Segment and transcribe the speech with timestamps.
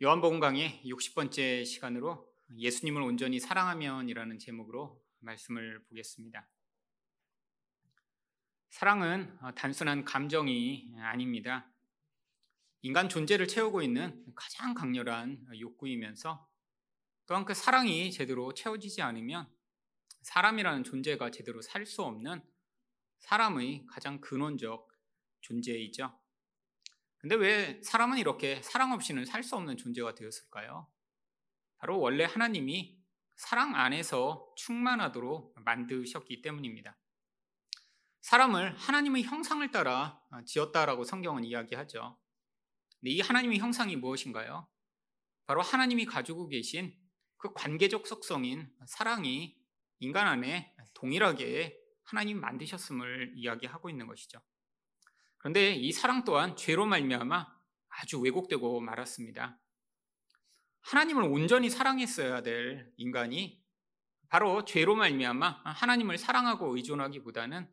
[0.00, 6.48] 요한복음 강의 60번째 시간으로 예수님을 온전히 사랑하면이라는 제목으로 말씀을 보겠습니다.
[8.70, 11.68] 사랑은 단순한 감정이 아닙니다.
[12.82, 16.48] 인간 존재를 채우고 있는 가장 강렬한 욕구이면서
[17.26, 19.52] 또한 그 사랑이 제대로 채워지지 않으면
[20.22, 22.40] 사람이라는 존재가 제대로 살 수 없는
[23.18, 24.88] 사람의 가장 근원적
[25.40, 26.17] 존재이죠.
[27.18, 30.88] 근데 왜 사람은 이렇게 사랑 없이는 살 수 없는 존재가 되었을까요?
[31.78, 32.98] 바로 원래 하나님이
[33.36, 36.96] 사랑 안에서 충만하도록 만드셨기 때문입니다.
[38.20, 42.18] 사람을 하나님의 형상을 따라 지었다라고 성경은 이야기하죠.
[43.00, 44.68] 근데 이 하나님의 형상이 무엇인가요?
[45.46, 46.94] 바로 하나님이 가지고 계신
[47.36, 49.56] 그 관계적 속성인 사랑이
[50.00, 54.40] 인간 안에 동일하게 하나님 만드셨음을 이야기하고 있는 것이죠.
[55.38, 57.46] 그런데 이 사랑 또한 죄로 말미암아
[57.88, 59.58] 아주 왜곡되고 말았습니다.
[60.80, 63.62] 하나님을 온전히 사랑했어야 될 인간이
[64.28, 67.68] 바로 죄로 말미암아 하나님을 사랑하고 의존하기보다는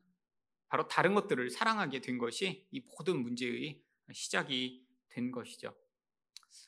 [0.67, 5.75] 바로 다른 것들을 사랑하게 된 것이 이 모든 문제의 시작이 된 것이죠.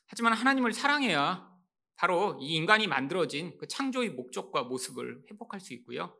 [0.07, 1.51] 하지만 하나님을 사랑해야
[1.95, 6.15] 바로 이 인간이 만들어진 그 창조의 목적과 모습을 회복할 수 있고요.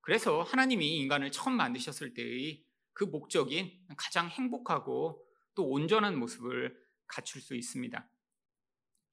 [0.00, 2.64] 그래서 하나님이 인간을 처음 만드셨을 때의
[2.98, 8.10] 그 목적인 가장 행복하고 또 온전한 모습을 갖출 수 있습니다.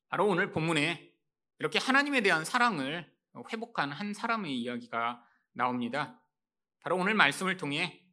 [0.07, 1.13] 바로 오늘 본문에
[1.59, 3.13] 이렇게 하나님에 대한 사랑을
[3.53, 6.19] 회복한 한 사람의 이야기가 나옵니다.
[6.79, 8.03] 바로 오늘 말씀을 통해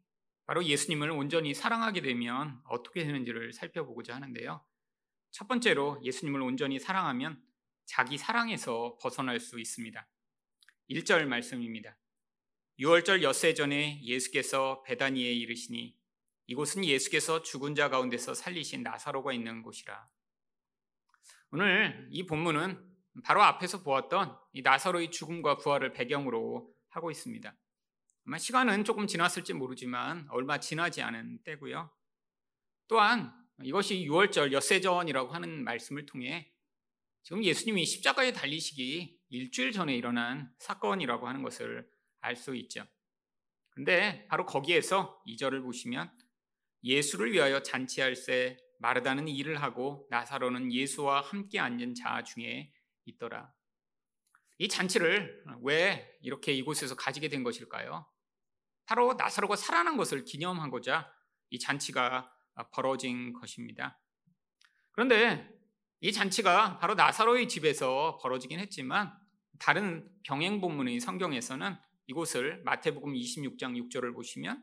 [0.45, 4.63] 바로 예수님을 온전히 사랑하게 되면 어떻게 되는지를 살펴보고자 하는데요.
[5.31, 7.43] 첫 번째로 예수님을 온전히 사랑하면
[7.87, 10.07] 자기 사랑에서 벗어날 수 있습니다.
[10.91, 11.97] 1절 말씀입니다.
[12.79, 15.97] 6월절 엿새 전에 예수께서 베다니에 이르시니
[16.47, 20.09] 이곳은 예수께서 죽은 자 가운데서 살리신 나사로가 있는 곳이라.
[21.51, 22.83] 오늘 이 본문은
[23.25, 27.55] 바로 앞에서 보았던 이 나사로의 죽음과 부활을 배경으로 하고 있습니다.
[28.25, 31.91] 아마 시간은 조금 지났을지 모르지만 얼마 지나지 않은 때고요.
[32.89, 36.53] 또한 이것이 6월절 엿새전이라고 하는 말씀을 통해
[37.23, 41.89] 지금 예수님이 십자가에 달리시기 일주일 전에 일어난 사건이라고 하는 것을
[42.23, 42.87] 알 수 있죠.
[43.71, 46.11] 근데 바로 거기에서 2절을 보시면
[46.85, 52.73] 예수를 위하여 잔치할새 마르다는 일을 하고 나사로는 예수와 함께 앉은 자 중에
[53.05, 53.53] 있더라.
[54.59, 58.07] 이 잔치를 왜 이렇게 이곳에서 가지게 된 것일까요?
[58.87, 61.13] 바로 나사로가 살아난 것을 기념하고자
[61.51, 62.33] 이 잔치가
[62.73, 64.01] 벌어진 것입니다.
[64.91, 65.49] 그런데
[66.01, 69.17] 이 잔치가 바로 나사로의 집에서 벌어지긴 했지만
[69.59, 71.77] 다른 병행 본문의 성경에서는
[72.07, 74.63] 이곳을 마태복음 26장 6절을 보시면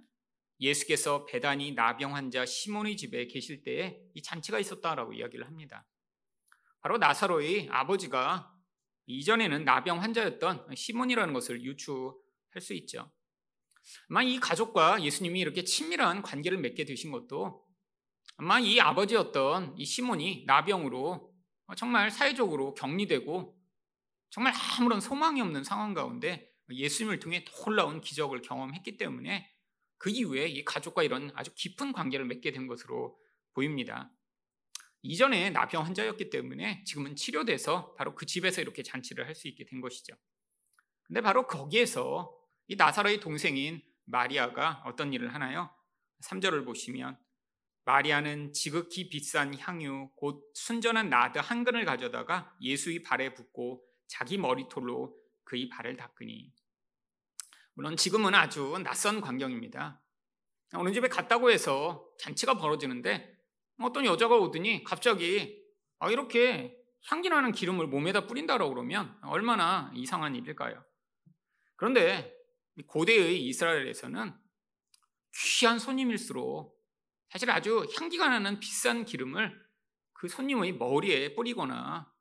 [0.60, 5.88] 예수께서 배단이 나병 환자 시몬의 집에 계실 때에 이 잔치가 있었다라고 이야기를 합니다.
[6.82, 8.54] 바로 나사로의 아버지가
[9.06, 13.12] 이전에는 나병 환자였던 시몬이라는 것을 유추할 수 있죠.
[14.10, 17.66] 아마 이 가족과 예수님이 이렇게 친밀한 관계를 맺게 되신 것도
[18.38, 21.34] 아마 이 아버지였던 이 시몬이 나병으로
[21.76, 23.58] 정말 사회적으로 격리되고
[24.30, 29.50] 정말 아무런 소망이 없는 상황 가운데 예수님을 통해 놀라운 기적을 경험했기 때문에
[29.98, 33.20] 그 이후에 이 가족과 이런 아주 깊은 관계를 맺게 된 것으로
[33.54, 34.12] 보입니다.
[35.02, 39.82] 이전에 나병 환자였기 때문에 지금은 치료돼서 바로 그 집에서 이렇게 잔치를 할 수 있게 된
[39.82, 40.16] 것이죠.
[41.04, 42.36] 근데 바로 거기에서
[42.68, 45.74] 이 나사로의 동생인 마리아가 어떤 일을 하나요?
[46.24, 47.18] 3절을 보시면
[47.86, 55.18] 마리아는 지극히 비싼 향유 곧 순전한 나드 한 근을 가져다가 예수의 발에 붓고 자기 머리털로
[55.46, 56.52] 그의 발을 닦으니
[57.80, 60.02] 물론 지금은 아주 낯선 광경입니다.
[60.74, 63.34] 어느 집에 갔다고 해서 잔치가 벌어지는데
[63.80, 65.64] 어떤 여자가 오더니 갑자기
[66.00, 70.84] 아, 이렇게 향기 나는 기름을 몸에다 뿌린다라고 그러면 얼마나 이상한 일일까요?
[71.78, 72.36] 그런데
[72.86, 74.34] 고대의 이스라엘에서는
[75.38, 76.78] 귀한 손님일수록
[77.30, 79.58] 사실 아주 향기가 나는 비싼 기름을
[80.12, 82.12] 그 손님의 머리에 뿌리거나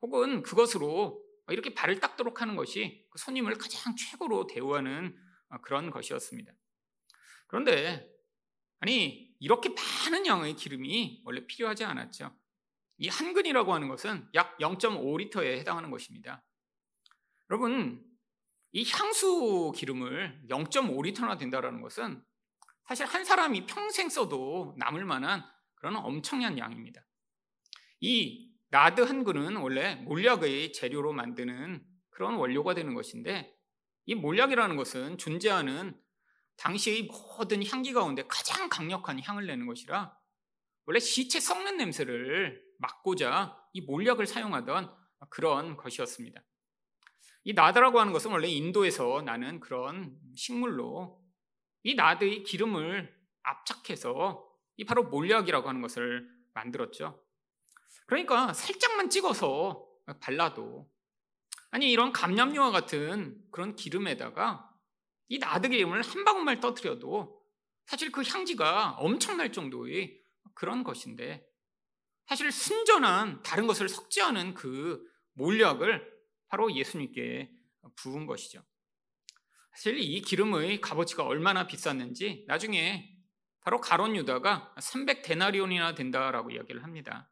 [0.00, 1.22] 혹은 그것으로
[1.52, 5.16] 이렇게 발을 닦도록 하는 것이 그 손님을 가장 최고로 대우하는
[5.48, 6.52] 어, 그런 것이었습니다.
[7.46, 8.08] 그런데
[8.80, 12.36] 아니 이렇게 많은 양의 기름이 원래 필요하지 않았죠.
[12.98, 16.44] 이 한 근이라고 하는 것은 약 0.5리터에 해당하는 것입니다.
[17.50, 18.04] 여러분
[18.70, 22.22] 이 향수 기름을 0.5리터나 된다는 것은
[22.86, 25.44] 사실 한 사람이 평생 써도 남을 만한
[25.74, 27.04] 그런 엄청난 양입니다.
[28.00, 33.54] 이 나드 한 근은 원래 몰약의 재료로 만드는 그런 원료가 되는 것인데
[34.06, 35.94] 이 몰약이라는 것은 존재하는
[36.56, 40.16] 당시의 모든 향기 가운데 가장 강력한 향을 내는 것이라
[40.86, 44.90] 원래 시체 썩는 냄새를 막고자 이 몰약을 사용하던
[45.28, 46.42] 그런 것이었습니다.
[47.44, 51.22] 이 나드라고 하는 것은 원래 인도에서 나는 그런 식물로
[51.82, 54.48] 이 나드의 기름을 압착해서
[54.78, 57.22] 이 바로 몰약이라고 하는 것을 만들었죠.
[58.12, 59.88] 그러니까 살짝만 찍어서
[60.20, 60.86] 발라도
[61.70, 64.70] 아니 이런 감염료와 같은 그런 기름에다가
[65.28, 67.42] 이 나드 기름을 한 방울만 떠뜨려도
[67.86, 70.20] 사실 그 향기가 엄청날 정도의
[70.52, 71.42] 그런 것인데
[72.26, 73.88] 사실 순전한 다른 것을
[74.20, 76.06] 않은 그 몰약을
[76.48, 77.50] 바로 예수님께
[77.96, 78.62] 부은 것이죠.
[79.72, 83.10] 사실 이 기름의 값어치가 얼마나 비쌌는지 나중에
[83.60, 87.31] 바로 가론 유다가 300 데나리온이나 된다라고 이야기를 합니다.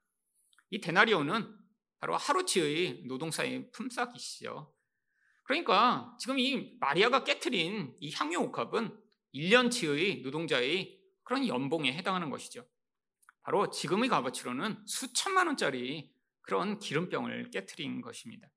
[0.70, 1.56] 이 데나리온은
[1.98, 4.72] 바로 하루치의 노동사의 품삯이시죠.
[5.42, 8.96] 그러니까 지금 이 마리아가 깨트린 이 향유 옥합은
[9.34, 12.66] 1년치의 노동자의 그런 연봉에 해당하는 것이죠.
[13.42, 18.48] 바로 지금의 값어치로는 수천만 원짜리 그런 기름병을 깨트린 것입니다.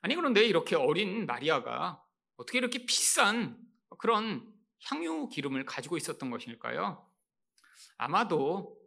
[0.00, 2.02] 아니 그런데 이렇게 어린 마리아가
[2.36, 3.58] 어떻게 이렇게 비싼
[3.98, 4.50] 그런
[4.84, 7.06] 향유 기름을 가지고 있었던 것일까요?
[7.98, 8.79] 아마도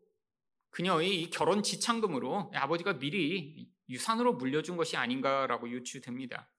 [0.74, 6.50] 그녀의 이 결혼 지창금으로 아버지가 미리 유산으로 물려준 것이 아닌가라고 유추됩니다.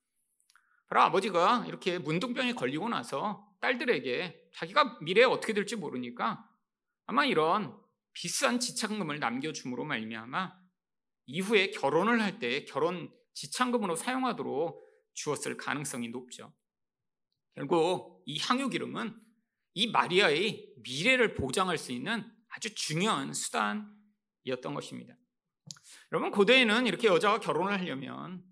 [0.87, 6.49] 바로 아버지가 이렇게 문둥병에 걸리고 나서 딸들에게 자기가 미래에 어떻게 될지 모르니까
[7.07, 7.77] 아마 이런
[8.13, 10.53] 비싼 지창금을 남겨줌으로 말미암아
[11.27, 14.81] 이후에 결혼을 할 때 결혼 지창금으로 사용하도록
[15.15, 16.53] 주었을 가능성이 높죠.
[17.57, 19.21] 결국 이 향유 기름은
[19.75, 23.83] 이 마리아의 미래를 보장할 수 있는 아주 중요한 수단이
[24.53, 25.15] 었던 것입니다.
[26.13, 28.45] 여러분 고대에는 이렇게 여자가 결혼을 하려면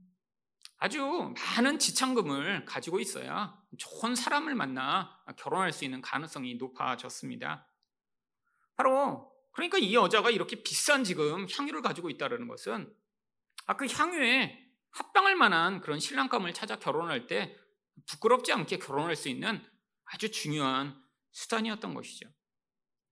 [0.79, 7.69] 아주 많은 지창금을 가지고 있어야 좋은 사람을 만나 결혼할 수 있는 가능성이 높아졌습니다.
[8.75, 12.93] 바로 그러니까 이 여자가 이렇게 비싼 지금 향유를 가지고 있다는 것은
[13.67, 14.59] 아, 그 향유에
[14.91, 17.57] 합당할 만한 그런 신랑감을 찾아 결혼할 때
[18.07, 19.65] 부끄럽지 않게 결혼할 수 있는
[20.05, 21.01] 아주 중요한
[21.31, 22.29] 수단이었던 것이죠.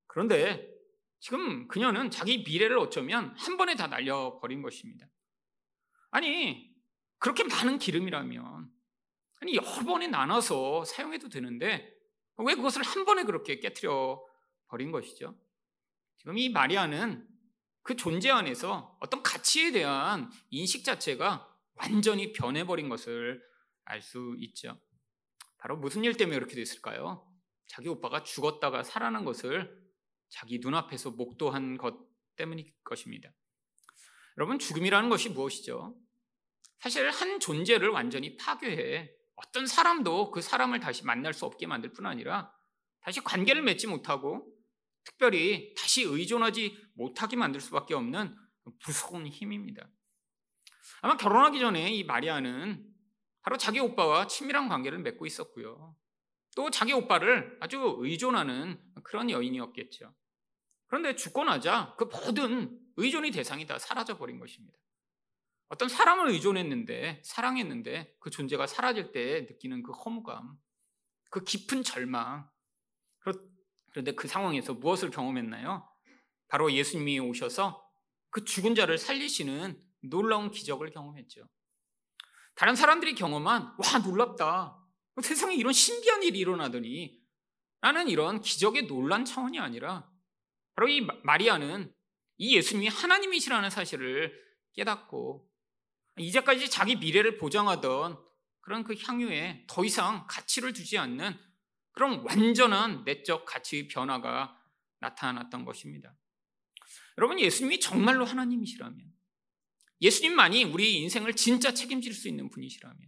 [0.07, 0.80] 그런데
[1.21, 5.07] 지금 그녀는 자기 미래를 어쩌면 한 번에 다 날려버린 것입니다.
[6.11, 6.75] 아니,
[7.19, 8.71] 그렇게 많은 기름이라면,
[9.43, 11.95] 아니, 여러 번에 나눠서 사용해도 되는데,
[12.39, 14.25] 왜 그것을 한 번에 그렇게 깨뜨려
[14.69, 15.39] 버린 것이죠?
[16.19, 17.29] 지금 이 마리아는
[17.83, 23.43] 그 존재 안에서 어떤 가치에 대한 인식 자체가 완전히 변해버린 것을
[23.85, 24.81] 알 수 있죠.
[25.59, 27.27] 바로 무슨 일 때문에 그렇게 됐을까요?
[27.67, 29.79] 자기 오빠가 죽었다가 살아난 것을
[30.31, 31.99] 자기 눈앞에서 목도한 것
[32.37, 33.31] 때문일 것입니다.
[34.39, 35.97] 여러분, 죽음이라는 것이 무엇이죠?
[36.79, 42.07] 사실 한 존재를 완전히 파괴해 어떤 사람도 그 사람을 다시 만날 수 없게 만들 뿐
[42.07, 42.53] 아니라
[43.01, 44.47] 다시 관계를 맺지 못하고
[45.05, 48.35] 특별히 다시 의존하지 못하게 만들 수밖에 없는
[48.87, 49.89] 무서운 힘입니다.
[51.03, 52.87] 아마 결혼하기 전에 이 마리아는
[53.43, 55.97] 바로 자기 오빠와 친밀한 관계를 맺고 있었고요.
[56.57, 60.15] 또 자기 오빠를 아주 의존하는 그런 여인이었겠죠.
[60.87, 64.77] 그런데 죽고 나자 그 모든 의존의 대상이 다 사라져 버린 것입니다.
[65.69, 70.59] 어떤 사람을 의존했는데 사랑했는데 그 존재가 사라질 때 느끼는 그 허무감,
[71.31, 72.51] 그 깊은 절망.
[73.93, 75.89] 그런데 그 상황에서 무엇을 경험했나요?
[76.49, 77.89] 바로 예수님이 오셔서
[78.31, 81.49] 그 죽은 자를 살리시는 놀라운 기적을 경험했죠.
[82.55, 84.80] 다른 사람들이 경험한 와 놀랍다.
[85.23, 87.21] 세상에 이런 신비한 일이 일어나더니
[87.81, 90.11] 나는 이런 기적의 놀란 차원이 아니라
[90.75, 91.93] 바로 이 마리아는
[92.39, 94.33] 이 예수님이 하나님이시라는 사실을
[94.75, 95.51] 깨닫고
[96.19, 98.19] 이제까지 자기 미래를 보장하던
[98.61, 101.39] 그런 그 향유에 더 이상 가치를 두지 않는
[101.93, 104.57] 그런 완전한 내적 가치의 변화가
[105.01, 106.15] 나타났던 것입니다.
[107.19, 109.13] 여러분 예수님이 정말로 하나님이시라면
[110.01, 112.99] 예수님만이 우리 인생을 진짜 책임질 수 있는 분이시라면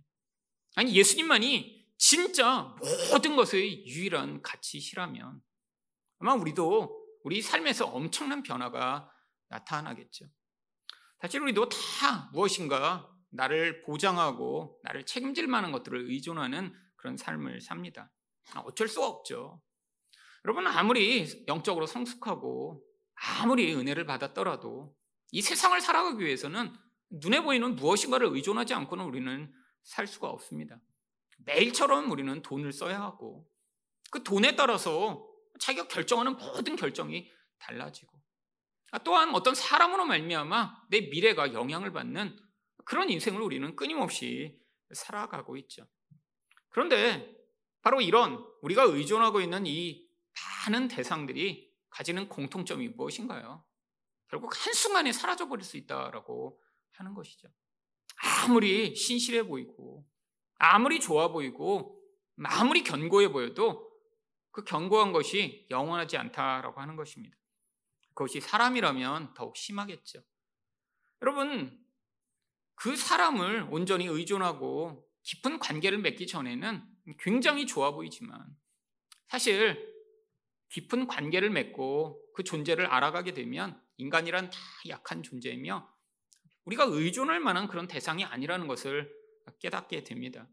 [0.75, 2.75] 아니 예수님만이 진짜
[3.13, 5.41] 모든 것의 유일한 가치시라면
[6.19, 9.09] 아마 우리도 우리 삶에서 엄청난 변화가
[9.47, 10.27] 나타나겠죠.
[11.21, 18.11] 사실 우리도 다 무엇인가 나를 보장하고 나를 책임질 만한 것들을 의존하는 그런 삶을 삽니다.
[18.65, 19.63] 어쩔 수 없죠.
[20.45, 24.93] 여러분 아무리 영적으로 성숙하고 아무리 은혜를 받았더라도
[25.31, 26.75] 이 세상을 살아가기 위해서는
[27.11, 29.55] 눈에 보이는 무엇인가를 의존하지 않고는 우리는
[29.85, 30.81] 살 수가 없습니다.
[31.45, 33.49] 매일처럼 우리는 돈을 써야 하고
[34.11, 35.27] 그 돈에 따라서
[35.59, 38.21] 자기가 결정하는 모든 결정이 달라지고
[38.91, 42.37] 아, 또한 어떤 사람으로 말미암아 내 미래가 영향을 받는
[42.85, 44.61] 그런 인생을 우리는 끊임없이
[44.93, 45.87] 살아가고 있죠.
[46.69, 47.35] 그런데
[47.81, 50.07] 바로 이런 우리가 의존하고 있는 이
[50.67, 53.65] 많은 대상들이 가지는 공통점이 무엇인가요?
[54.29, 56.61] 결국 한순간에 사라져 버릴 수 있다라고
[56.93, 57.49] 하는 것이죠.
[58.45, 60.07] 아무리 신실해 보이고
[60.65, 62.01] 아무리 좋아 보이고
[62.45, 63.91] 아무리 견고해 보여도
[64.53, 67.37] 그 견고한 것이 영원하지 않다라고 하는 것입니다.
[68.15, 70.23] 그것이 사람이라면 더욱 심하겠죠.
[71.21, 71.85] 여러분,
[72.77, 76.85] 그 사람을 온전히 의존하고 깊은 관계를 맺기 전에는
[77.19, 78.47] 굉장히 좋아 보이지만
[79.27, 79.93] 사실
[80.69, 85.93] 깊은 관계를 맺고 그 존재를 알아가게 되면 인간이란 다 약한 존재이며
[86.67, 89.22] 우리가 의존할 만한 그런 대상이 아니라는 것을
[89.61, 90.49] 깨닫게 됩니다.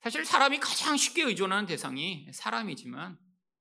[0.00, 3.18] 사실 사람이 가장 쉽게 의존하는 대상이 사람이지만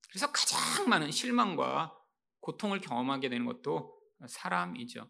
[0.10, 1.98] 그래서 가장 많은 실망과
[2.42, 3.98] 고통을 경험하게 되는 것도
[4.28, 5.10] 사람이죠.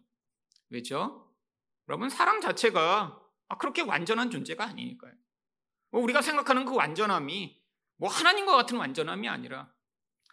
[0.70, 1.34] 왜죠?
[1.88, 3.20] 여러분, 사람 자체가
[3.58, 5.12] 그렇게 완전한 존재가 아니니까요.
[5.90, 7.62] 뭐 우리가 생각하는 그 완전함이
[7.98, 9.72] 뭐 하나님과 같은 완전함이 아니라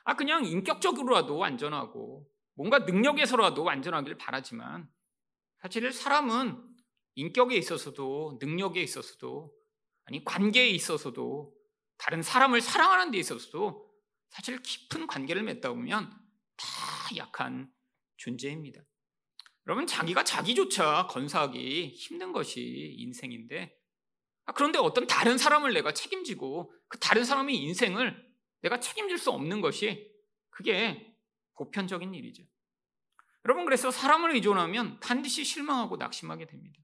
[0.03, 4.89] 아 그냥 인격적으로라도 완전하고 뭔가 능력에서라도 완전하길 바라지만
[5.59, 6.70] 사실 사람은
[7.15, 9.53] 인격에 있어서도 능력에 있어서도
[10.05, 11.53] 아니 관계에 있어서도
[11.97, 13.91] 다른 사람을 사랑하는 데 있어서도
[14.29, 16.09] 사실 깊은 관계를 맺다 보면
[16.57, 17.71] 다 약한
[18.17, 18.81] 존재입니다.
[19.67, 23.77] 여러분 자기가 자기조차 건사하기 힘든 것이 인생인데
[24.45, 29.61] 아, 그런데 어떤 다른 사람을 내가 책임지고 그 다른 사람의 인생을 내가 책임질 수 없는
[29.61, 30.11] 것이
[30.49, 31.15] 그게
[31.55, 32.43] 보편적인 일이죠.
[33.45, 36.81] 여러분 그래서 사람을 의존하면 반드시 실망하고 낙심하게 됩니다.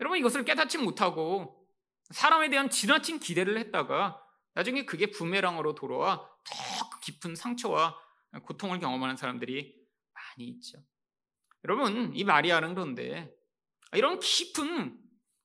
[0.00, 1.66] 여러분 이것을 깨닫지 못하고
[2.10, 4.20] 사람에 대한 지나친 기대를 했다가
[4.54, 7.96] 나중에 그게 부메랑으로 돌아와 더 깊은 상처와
[8.44, 9.74] 고통을 경험하는 사람들이
[10.12, 10.78] 많이 있죠.
[11.64, 13.32] 여러분 이 마리아는 그런데
[13.94, 14.98] 이런 깊은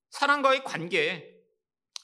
[0.10, 1.36] 사람과의 관계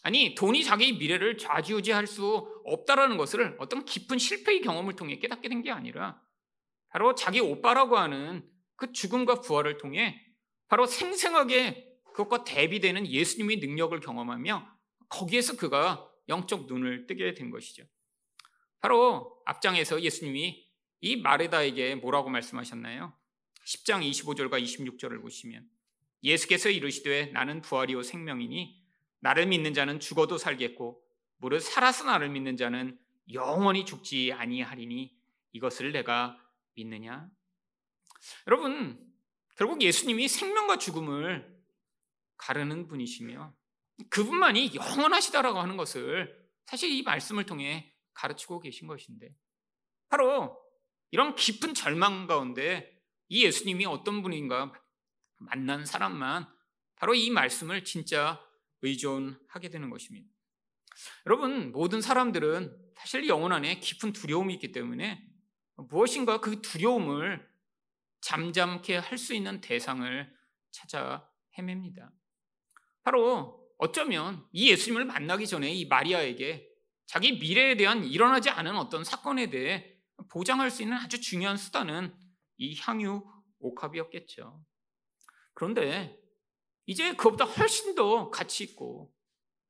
[0.04, 5.64] 아니 돈이 자기 미래를 좌지우지할 수 없다라는 것을 어떤 깊은 실패의 경험을 통해 깨닫게 된
[5.64, 6.22] 게 아니라
[6.90, 10.22] 바로 자기 오빠라고 하는 그 죽음과 부활을 통해
[10.68, 11.85] 바로 생생하게
[12.16, 14.66] 그것과 대비되는 예수님의 능력을 경험하며
[15.10, 17.84] 거기에서 그가 영적 눈을 뜨게 된 것이죠.
[18.80, 20.66] 바로 앞장에서 예수님이
[21.02, 23.14] 이 마르다에게 뭐라고 말씀하셨나요?
[23.66, 25.68] 10장 25절과 26절을 보시면
[26.24, 28.82] 예수께서 이르시되 나는 부활이요 생명이니
[29.20, 31.04] 나를 믿는 자는 죽어도 살겠고
[31.38, 32.98] 무릇 살아서 나를 믿는 자는
[33.34, 35.14] 영원히 죽지 아니하리니
[35.52, 36.40] 이것을 내가
[36.76, 37.30] 믿느냐?
[38.48, 39.06] 여러분
[39.58, 41.55] 결국 예수님이 생명과 죽음을
[42.38, 43.54] 가르는 분이시며
[44.10, 49.36] 그분만이 영원하시다라고 하는 것을 사실 이 말씀을 통해 가르치고 계신 것인데
[50.10, 50.58] 바로
[51.12, 52.92] 이런 깊은 절망 가운데
[53.30, 54.74] 이 예수님이 어떤 분인가
[55.38, 56.48] 만난 사람만
[56.96, 58.42] 바로 이 말씀을 진짜
[58.82, 60.28] 의존하게 되는 것입니다.
[61.26, 65.22] 여러분, 모든 사람들은 사실 영혼 안에 깊은 두려움이 있기 때문에
[65.76, 67.46] 무엇인가 그 두려움을
[68.22, 70.34] 잠잠케 할 수 있는 대상을
[70.72, 72.12] 찾아 헤맵니다.
[73.06, 76.68] 바로 어쩌면 이 예수님을 만나기 전에 이 마리아에게
[77.06, 79.96] 자기 미래에 대한 일어나지 않은 어떤 사건에 대해
[80.32, 82.18] 보장할 수 있는 아주 중요한 수단은
[82.58, 83.24] 이 향유
[83.60, 84.66] 옥합이었겠죠.
[85.54, 86.20] 그런데
[86.88, 89.14] 이제 그것보다 훨씬 더 가치 있고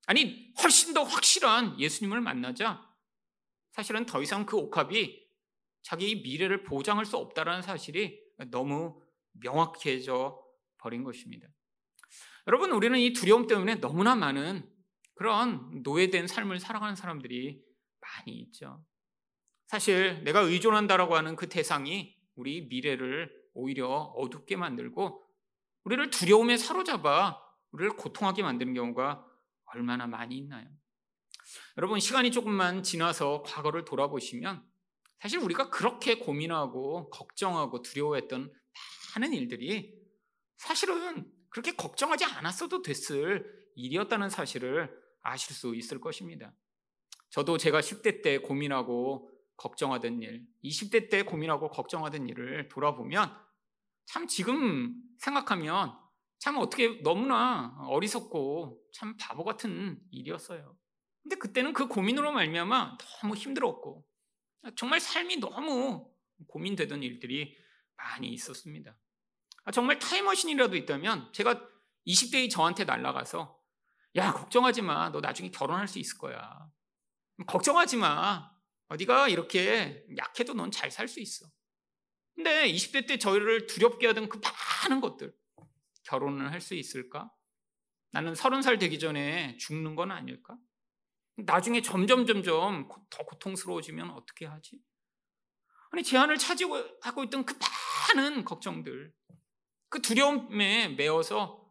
[0.08, 2.90] 아니 훨씬 더 확실한 예수님을 만나자
[3.74, 5.28] 사실은 더 이상 그 옥합이
[5.82, 8.18] 자기 미래를 보장할 수 없다라는 사실이
[8.50, 9.02] 너무
[9.34, 10.42] 명확해져
[10.78, 11.50] 버린 것입니다.
[12.48, 14.70] 여러분 우리는 이 두려움 때문에 너무나 많은
[15.16, 17.64] 그런 노예된 삶을 살아가는 사람들이
[18.00, 18.86] 많이 있죠.
[19.68, 25.24] 사실 내가 의존한다라고 하는 그 대상이 우리 미래를 오히려 어둡게 만들고
[25.86, 29.26] 우리를 두려움에 사로잡아 우리를 고통하게 만드는 경우가
[29.66, 30.68] 얼마나 많이 있나요?
[31.78, 34.64] 여러분 시간이 조금만 지나서 과거를 돌아보시면
[35.20, 38.54] 사실 우리가 그렇게 고민하고 걱정하고 두려워했던
[39.16, 39.96] 많은 일들이
[40.58, 46.54] 사실은 그렇게 걱정하지 않았어도 됐을 일이었다는 사실을 아실 수 있을 것입니다.
[47.30, 53.34] 저도 제가 10대 때 고민하고 걱정하던 일, 20대 때 고민하고 걱정하던 일을 돌아보면
[54.04, 55.98] 참 지금 생각하면
[56.40, 60.78] 참 어떻게 너무나 어리석고 참 바보 같은 일이었어요.
[61.24, 64.06] 근데 그때는 그 고민으로 말미암아 너무 힘들었고
[64.76, 66.14] 정말 삶이 너무
[66.50, 67.56] 고민되던 일들이
[67.96, 68.98] 많이 있었습니다.
[69.72, 71.62] 정말 타임머신이라도 있다면 제가
[72.08, 73.60] 20대의 저한테 날라가서
[74.18, 75.10] 야 걱정하지 마.
[75.12, 76.70] 너 나중에 결혼할 수 있을 거야.
[77.48, 78.52] 걱정하지 마.
[78.90, 81.48] 네가 이렇게 약해도 넌 잘 살 수 있어.
[82.36, 84.40] 근데 20대 때 저희를 두렵게 하던 그
[84.84, 85.34] 많은 것들
[86.04, 87.32] 결혼을 할 수 있을까?
[88.12, 90.58] 나는 30살 되기 전에 죽는 건 아닐까?
[91.38, 94.80] 나중에 점점 점점 더 고통스러워지면 어떻게 하지?
[95.92, 97.58] 아니 제한을 차지하고 있던 그
[98.16, 99.14] 많은 걱정들,
[99.96, 101.66] 그 두려움에 매어서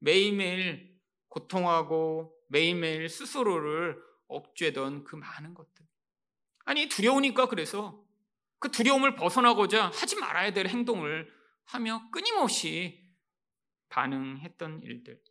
[0.00, 5.86] 매일매일 고통하고 매일매일 스스로를 억죄던 그 많은 것들.
[6.64, 8.04] 아니 두려우니까 그래서
[8.58, 11.32] 그 두려움을 벗어나고자 하지 말아야 될 행동을
[11.66, 13.08] 하며 끊임없이
[13.90, 15.22] 반응했던 일들.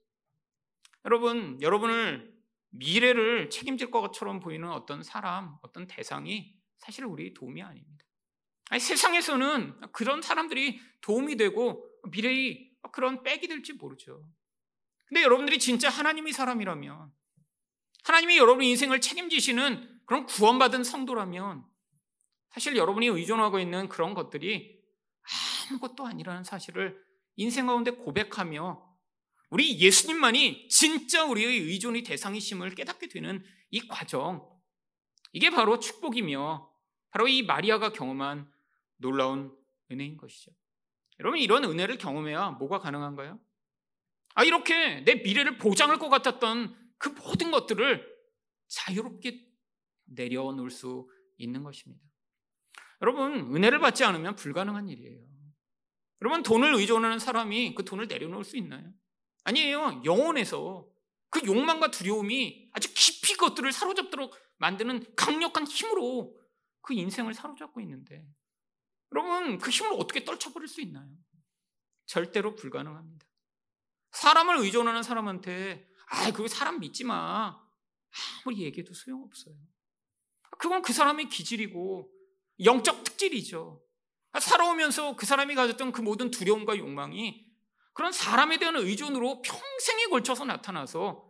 [1.03, 2.33] 여러분, 여러분을
[2.69, 8.05] 미래를 책임질 것처럼 보이는 어떤 사람, 어떤 대상이 사실 우리 도움이 아닙니다.
[8.69, 14.27] 아니, 세상에서는 그런 사람들이 도움이 되고 미래의 그런 백이 될지 모르죠.
[15.07, 17.11] 근데 여러분들이 진짜 하나님의 사람이라면,
[18.03, 21.65] 하나님이 여러분의 인생을 책임지시는 그런 구원받은 성도라면,
[22.49, 24.81] 사실 여러분이 의존하고 있는 그런 것들이
[25.69, 27.01] 아무것도 아니라는 사실을
[27.35, 28.85] 인생 가운데 고백하며
[29.49, 34.49] 우리 예수님만이 진짜 우리의 의존의 대상이심을 깨닫게 되는 이 과정,
[35.31, 36.69] 이게 바로 축복이며
[37.11, 38.51] 바로 이 마리아가 경험한
[38.97, 39.55] 놀라운
[39.91, 40.51] 은혜인 것이죠.
[41.19, 43.39] 여러분, 이런 은혜를 경험해야 뭐가 가능한가요?
[44.35, 48.17] 아, 이렇게 내 미래를 보장할 것 같았던 그 모든 것들을
[48.67, 49.47] 자유롭게
[50.05, 52.03] 내려놓을 수 있는 것입니다.
[53.01, 55.25] 여러분, 은혜를 받지 않으면 불가능한 일이에요.
[56.21, 58.91] 여러분, 돈을 의존하는 사람이 그 돈을 내려놓을 수 있나요?
[59.43, 60.01] 아니에요.
[60.03, 60.87] 영혼에서
[61.29, 66.35] 그 욕망과 두려움이 아주 깊이 그것들을 사로잡도록 만드는 강력한 힘으로
[66.81, 68.25] 그 인생을 사로잡고 있는데
[69.11, 71.09] 여러분 그 힘을 어떻게 떨쳐버릴 수 있나요?
[72.05, 73.25] 절대로 불가능합니다.
[74.11, 77.61] 사람을 의존하는 사람한테 아, 그 사람 믿지 마.
[78.43, 79.55] 아무리 얘기해도 소용없어요.
[80.57, 82.09] 그건 그 사람의 기질이고
[82.63, 83.83] 영적 특질이죠.
[84.39, 87.45] 살아오면서 그 사람이 가졌던 그 모든 두려움과 욕망이
[87.93, 91.26] 그런 사람에 대한 의존으로 평생에 걸쳐서 나타나서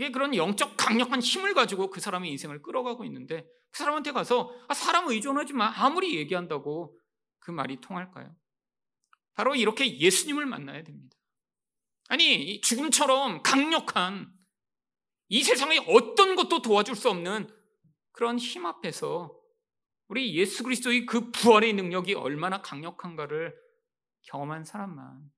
[0.00, 4.72] 그게 그런 영적 강력한 힘을 가지고 그 사람의 인생을 끌어가고 있는데 그 사람한테 가서 아,
[4.72, 6.98] 사람 의존하지 마 아무리 얘기한다고
[7.38, 8.34] 그 말이 통할까요?
[9.34, 11.18] 바로 이렇게 예수님을 만나야 됩니다.
[12.08, 14.32] 아니 죽음처럼 강력한
[15.28, 17.54] 이 세상에 어떤 것도 도와줄 수 없는
[18.12, 19.38] 그런 힘 앞에서
[20.08, 23.54] 우리 예수 그리스도의 그 부활의 능력이 얼마나 강력한가를
[24.22, 25.30] 경험한 사람만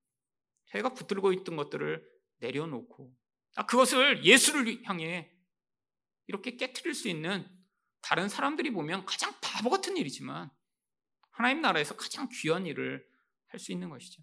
[0.66, 3.21] 자기가 붙들고 있던 것들을 내려놓고 아,
[3.66, 5.30] 그것을 예수를 향해
[6.26, 7.46] 이렇게 깨뜨릴 수 있는
[8.00, 10.50] 다른 사람들이 보면 가장 바보 같은 일이지만
[11.30, 13.06] 하나님 나라에서 가장 귀한 일을
[13.48, 14.22] 할 수 있는 것이죠.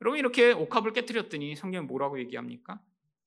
[0.00, 2.80] 여러분 이렇게 옥합을 깨뜨렸더니 성경은 뭐라고 얘기합니까?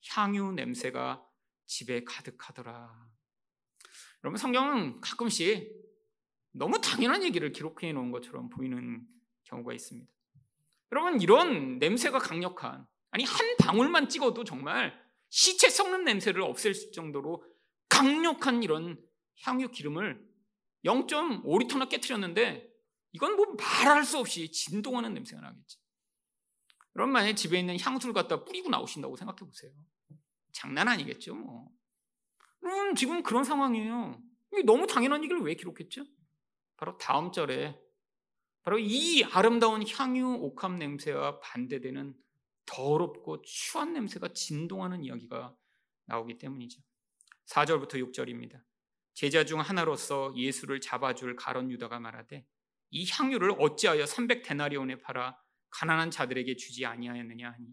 [0.08, 1.21] 향유 냄새가
[1.65, 3.10] 집에 가득하더라.
[4.23, 5.77] 여러분 성경은 가끔씩
[6.51, 9.05] 너무 당연한 얘기를 기록해 놓은 것처럼 보이는
[9.43, 10.10] 경우가 있습니다.
[10.91, 17.44] 여러분 이런 냄새가 강력한 아니 한 방울만 찍어도 정말 시체 썩는 냄새를 없앨 정도로
[17.88, 19.02] 강력한 이런
[19.42, 20.28] 향유 기름을
[20.86, 22.68] 0.5리터나 깨뜨렸는데
[23.12, 25.78] 이건 뭐 말할 수 없이 진동하는 냄새가 나겠지.
[26.94, 29.72] 그럼 만약에 집에 있는 향수를 갖다 뿌리고 나오신다고 생각해 보세요.
[30.52, 31.70] 장난 아니겠죠, 뭐.
[32.63, 34.22] 음, 지금 그런 상황이에요.
[34.65, 36.06] 너무 당연한 얘기를 왜 기록했죠?
[36.76, 37.80] 바로 다음 절에
[38.63, 42.13] 바로 이 아름다운 향유 옥합 냄새와 반대되는
[42.69, 45.55] 더럽고 추한 냄새가 진동하는 이야기가
[46.05, 46.82] 나오기 때문이죠.
[47.47, 48.62] 4절부터 6절입니다.
[49.15, 52.45] 제자 중 하나로서 예수를 잡아줄 가론 유다가 말하되
[52.91, 55.38] 이 향유를 어찌하여 300데나리온에 팔아
[55.71, 57.67] 가난한 자들에게 주지 아니하였느냐 하니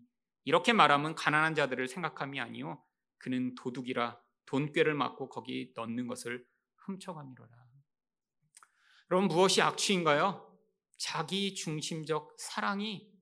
[0.45, 2.83] 이렇게 말하면 가난한 자들을 생각함이 아니요
[3.19, 6.47] 그는 도둑이라 돈꾀를 맞고 거기 넣는 것을
[6.87, 7.51] 훔쳐가미로라.
[9.09, 10.59] 그럼 무엇이 악취인가요?
[10.99, 13.16] 자기 중심적 사랑이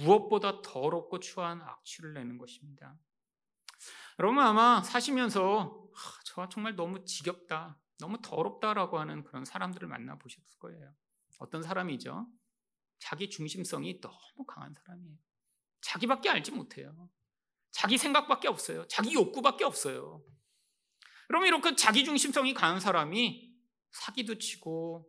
[0.00, 2.96] 무엇보다 더럽고 추한 악취를 내는 것입니다.
[4.18, 5.88] 여러분 아마 사시면서
[6.24, 10.94] 저 정말 너무 지겹다, 너무 더럽다라고 하는 그런 사람들을 만나 보셨을 거예요.
[11.38, 12.26] 어떤 사람이죠?
[12.98, 15.16] 자기 중심성이 너무 강한 사람이에요.
[15.80, 17.10] 자기밖에 알지 못해요.
[17.72, 18.86] 자기 생각밖에 없어요.
[18.86, 20.22] 자기 욕구밖에 없어요.
[21.26, 23.52] 그럼 이렇게 자기 중심성이 강한 사람이
[23.90, 25.08] 사기도 치고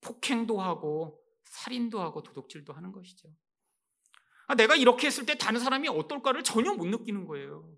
[0.00, 3.34] 폭행도 하고 살인도 하고 도둑질도 하는 것이죠.
[4.46, 7.68] 아, 내가 이렇게 했을 때 다른 사람이 어떨까를 전혀 못 느끼는 거예요.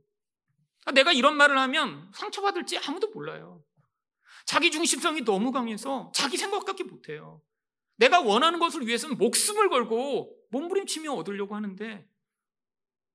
[0.85, 3.63] 아, 내가 이런 말을 하면 상처받을지 아무도 몰라요.
[4.47, 7.43] 자기 중심성이 너무 강해서 자기 생각밖에 못해요.
[7.97, 12.09] 내가 원하는 것을 위해서는 목숨을 걸고 몸부림치며 얻으려고 하는데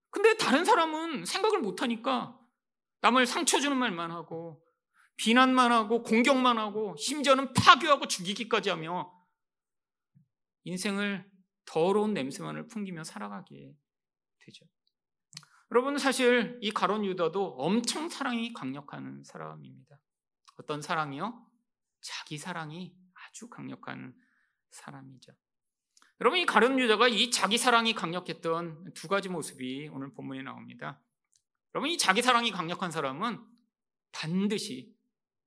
[0.09, 2.37] 근데 다른 사람은 생각을 못하니까
[2.99, 4.61] 남을 상처 주는 말만 하고
[5.15, 9.13] 비난만 하고 공격만 하고 심지어는 파괴하고 죽이기까지 하며
[10.63, 11.30] 인생을
[11.65, 13.75] 더러운 냄새만을 풍기며 살아가게
[14.39, 14.65] 되죠.
[15.71, 19.99] 여러분 사실 이 가론 유다도 엄청 사랑이 강력한 사람입니다.
[20.57, 21.47] 어떤 사랑이요?
[22.01, 24.13] 자기 사랑이 아주 강력한
[24.71, 25.33] 사람이죠.
[26.19, 31.01] 여러분 이 가룟 유다가 이 자기 사랑이 강력했던 두 가지 모습이 오늘 본문에 나옵니다.
[31.73, 33.43] 여러분 이 자기 사랑이 강력한 사람은
[34.11, 34.93] 반드시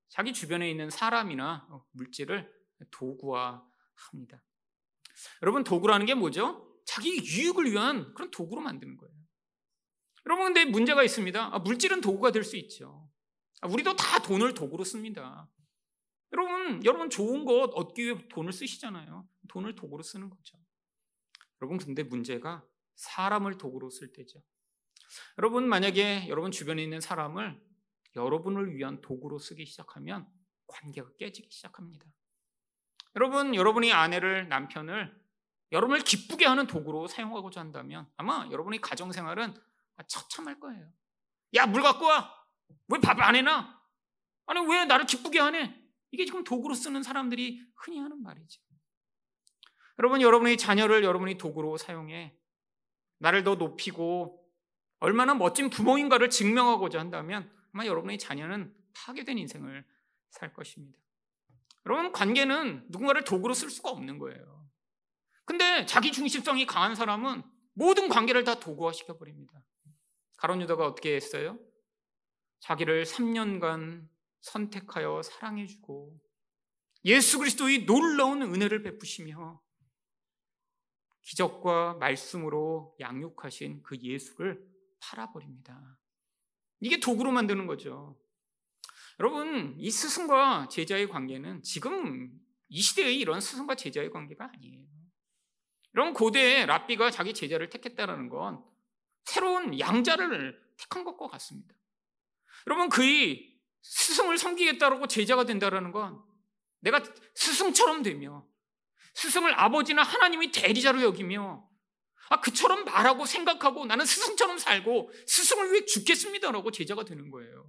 [0.08, 2.50] 자기 주변에 있는 사람이나 물질을
[2.90, 4.42] 도구화합니다.
[5.42, 6.68] 여러분 도구라는 게 뭐죠?
[6.86, 9.14] 자기 유익을 위한 그런 도구로 만드는 거예요.
[10.26, 11.54] 여러분 근데 문제가 있습니다.
[11.54, 13.10] 아, 물질은 도구가 될 수 있죠.
[13.60, 15.48] 아, 우리도 다 돈을 도구로 씁니다.
[16.32, 19.28] 여러분, 여러분 좋은 것 얻기 위해 돈을 쓰시잖아요.
[19.48, 20.58] 돈을 도구로 쓰는 거죠.
[21.60, 22.64] 여러분, 근데 문제가
[22.96, 24.42] 사람을 도구로 쓸 때죠.
[25.38, 27.62] 여러분, 만약에 여러분 주변에 있는 사람을
[28.16, 30.26] 여러분을 위한 도구로 쓰기 시작하면
[30.66, 32.06] 관계가 깨지기 시작합니다.
[33.16, 35.22] 여러분, 여러분이 아내를, 남편을
[35.72, 39.54] 여러분을 기쁘게 하는 도구로 사용하고자 한다면 아마 여러분의 가정생활은
[40.06, 40.92] 처참할 거예요.
[41.54, 42.44] 야, 물 갖고 와!
[42.88, 43.80] 왜 밥 안 해놔?
[44.46, 45.82] 아니, 왜 나를 기쁘게 하네?
[46.10, 48.60] 이게 지금 도구로 쓰는 사람들이 흔히 하는 말이죠.
[49.98, 52.36] 여러분, 여러분의 자녀를 여러분이 도구로 사용해
[53.18, 54.44] 나를 더 높이고
[55.00, 59.84] 얼마나 멋진 부모인가를 증명하고자 한다면 아마 여러분의 자녀는 파괴된 인생을
[60.30, 60.98] 살 것입니다.
[61.86, 64.68] 여러분, 관계는 누군가를 도구로 쓸 수가 없는 거예요.
[65.44, 67.42] 근데 자기 중심성이 강한 사람은
[67.74, 69.52] 모든 관계를 다 도구화 시켜버립니다.
[70.36, 71.58] 가론 유다가 어떻게 했어요?
[72.60, 74.08] 자기를 3년간
[74.40, 76.18] 선택하여 사랑해주고
[77.04, 79.60] 예수 그리스도의 놀라운 은혜를 베푸시며
[81.22, 84.66] 기적과 말씀으로 양육하신 그 예수를
[85.00, 85.98] 팔아버립니다.
[86.80, 88.18] 이게 도구로 만드는 거죠.
[89.20, 92.32] 여러분, 이 스승과 제자의 관계는 지금
[92.68, 94.84] 이 시대의 이런 스승과 제자의 관계가 아니에요.
[95.92, 98.64] 이런 고대에 랍비가 자기 제자를 택했다는 건
[99.24, 101.74] 새로운 양자를 택한 것과 같습니다.
[102.66, 106.20] 여러분, 그의 스승을 섬기겠다라고 제자가 된다라는 건
[106.80, 107.02] 내가
[107.34, 108.46] 스승처럼 되며
[109.14, 111.68] 스승을 아버지나 하나님이 대리자로 여기며
[112.30, 117.64] 아 그처럼 말하고 생각하고 나는 스승처럼 살고 스승을 위해 죽겠습니다라고 제자가 되는 거예요.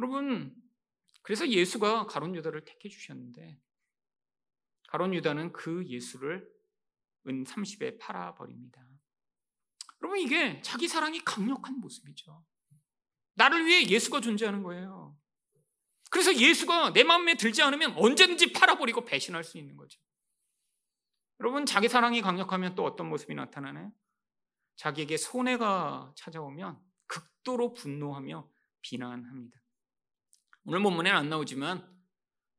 [0.00, 0.54] 여러분
[1.22, 3.60] 그래서 예수가 가론 유다를 택해 주셨는데
[4.88, 6.50] 가론 유다는 그 예수를
[7.28, 8.82] 은 30에 팔아 버립니다.
[10.02, 12.42] 여러분 이게 자기 사랑이 강력한 모습이죠.
[13.34, 15.16] 나를 위해 예수가 존재하는 거예요.
[16.10, 20.00] 그래서 예수가 내 마음에 들지 않으면 언제든지 팔아버리고 배신할 수 있는 거죠.
[21.38, 23.92] 여러분, 자기 사랑이 강력하면 또 어떤 모습이 나타나나요?
[24.76, 28.50] 자기에게 손해가 찾아오면 극도로 분노하며
[28.82, 29.59] 비난합니다.
[30.70, 31.84] 오늘 본문에는 안 나오지만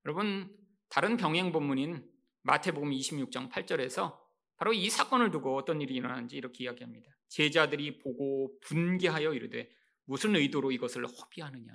[0.03, 0.53] 여러분,
[0.89, 2.05] 다른 병행 본문인
[2.41, 4.19] 마태복음 26장 8절에서
[4.57, 7.09] 바로 이 사건을 두고 어떤 일이 일어나는지 이렇게 이야기합니다.
[7.29, 9.69] 제자들이 보고 분개하여 이르되
[10.03, 11.73] 무슨 의도로 이것을 허비하느냐.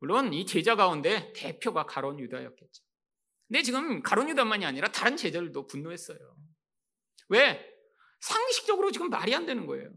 [0.00, 2.84] 물론 이 제자 가운데 대표가 가론 유다였겠죠.
[3.46, 6.36] 근데 지금 가론 유다만이 아니라 다른 제자들도 분노했어요.
[7.30, 7.66] 왜?
[8.20, 9.90] 상식적으로 지금 말이 안 되는 거예요.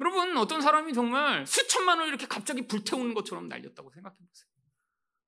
[0.00, 4.48] 여러분 어떤 사람이 정말 수천만 원 이렇게 갑자기 불태우는 것처럼 날렸다고 생각해 보세요.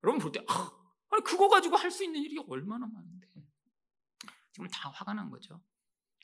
[0.02, 0.70] 여러분 볼 때 아,
[1.10, 3.26] 아니 그거 가지고 할 수 있는 일이 얼마나 많은데
[4.52, 5.60] 지금 다 화가 난 거죠.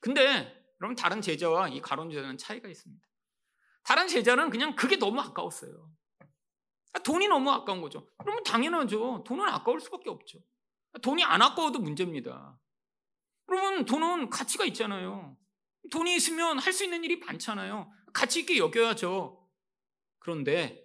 [0.00, 3.06] 근데 여러분 다른 제자와 이 가론 유다는 차이가 있습니다.
[3.84, 5.92] 다른 제자는 그냥 그게 너무 아까웠어요.
[7.04, 8.08] 돈이 너무 아까운 거죠.
[8.18, 9.24] 그러면 당연하죠.
[9.26, 10.38] 돈은 아까울 수밖에 없죠.
[11.02, 12.58] 돈이 안 아까워도 문제입니다.
[13.46, 15.36] 그러면 돈은 가치가 있잖아요.
[15.90, 17.90] 돈이 있으면 할 수 있는 일이 많잖아요.
[18.12, 19.48] 가치 있게 여겨야죠.
[20.18, 20.84] 그런데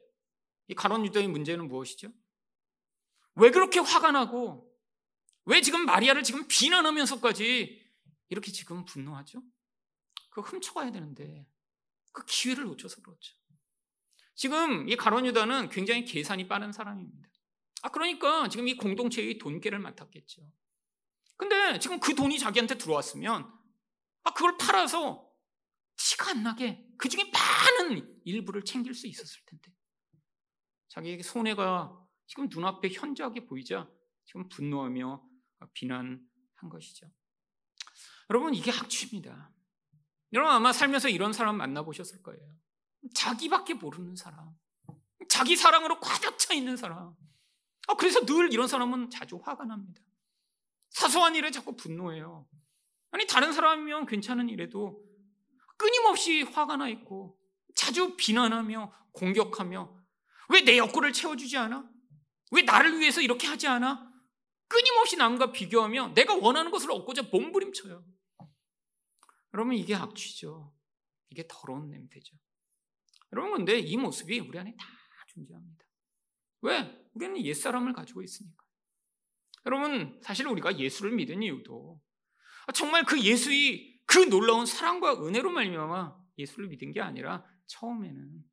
[0.68, 2.12] 이 가론 유다의 문제는 무엇이죠?
[3.36, 4.68] 왜 그렇게 화가 나고
[5.46, 7.86] 왜 지금 마리아를 지금 비난하면서까지
[8.30, 9.42] 이렇게 지금 분노하죠?
[10.30, 11.48] 그거 훔쳐가야 되는데
[12.12, 13.36] 그 기회를 놓쳐서 그렇죠.
[14.36, 17.30] 지금 이 가론 유다는 굉장히 계산이 빠른 사람입니다.
[17.84, 20.42] 아 그러니까 지금 이 공동체의 돈계를 맡았겠죠.
[21.38, 23.52] 근데 지금 그 돈이 자기한테 들어왔으면
[24.24, 25.27] 아 그걸 팔아서
[26.08, 29.72] 티가 안 나게 그 중에 많은 일부를 챙길 수 있었을 텐데
[30.88, 33.90] 자기에게 손해가 지금 눈앞에 현저하게 보이자
[34.26, 35.24] 지금 분노하며
[35.74, 36.20] 비난한
[36.70, 37.12] 것이죠.
[38.30, 39.52] 여러분 이게 학취입니다.
[40.34, 42.42] 여러분 아마 살면서 이런 사람 만나보셨을 거예요.
[43.14, 44.54] 자기밖에 모르는 사람.
[45.30, 47.16] 자기 사랑으로 가득 차 있는 사람.
[47.88, 50.02] 아, 그래서 늘 이런 사람은 자주 화가 납니다.
[50.90, 52.48] 사소한 일에 자꾸 분노해요.
[53.12, 55.07] 아니, 다른 사람이면 괜찮은 일에도
[55.78, 57.38] 끊임없이 화가 나 있고
[57.76, 59.96] 자주 비난하며 공격하며
[60.50, 61.90] 왜 내 욕구를 채워주지 않아?
[62.52, 64.12] 왜 나를 위해서 이렇게 하지 않아?
[64.68, 68.04] 끊임없이 남과 비교하며 내가 원하는 것을 얻고자 몸부림쳐요.
[69.54, 70.74] 여러분 이게 악취죠.
[71.30, 72.36] 이게 더러운 냄새죠.
[73.34, 74.86] 여러분 근데 이 모습이 우리 안에 다
[75.28, 75.86] 존재합니다.
[76.62, 77.08] 왜?
[77.14, 78.66] 우리는 옛사람을 가지고 있으니까.
[79.66, 82.02] 여러분, 사실 우리가 예수를 믿은 이유도
[82.74, 88.44] 정말 그 예수의 그 놀라운 사랑과 은혜로 말미암아 예수를 믿은 게 아니라 처음에는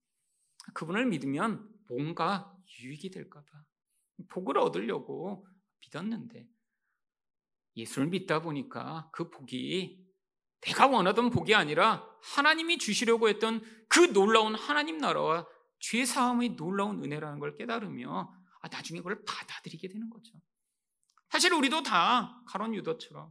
[0.75, 3.47] 그분을 믿으면 뭔가 유익이 될까봐
[4.29, 5.47] 복을 얻으려고
[5.81, 6.47] 믿었는데
[7.77, 10.05] 예수를 믿다 보니까 그 복이
[10.61, 15.47] 내가 원하던 복이 아니라 하나님이 주시려고 했던 그 놀라운 하나님 나라와
[15.79, 20.33] 죄 사함의 놀라운 은혜라는 걸 깨달으며 아, 나중에 그걸 받아들이게 되는 거죠.
[21.29, 23.31] 사실 우리도 다 가론 유더처럼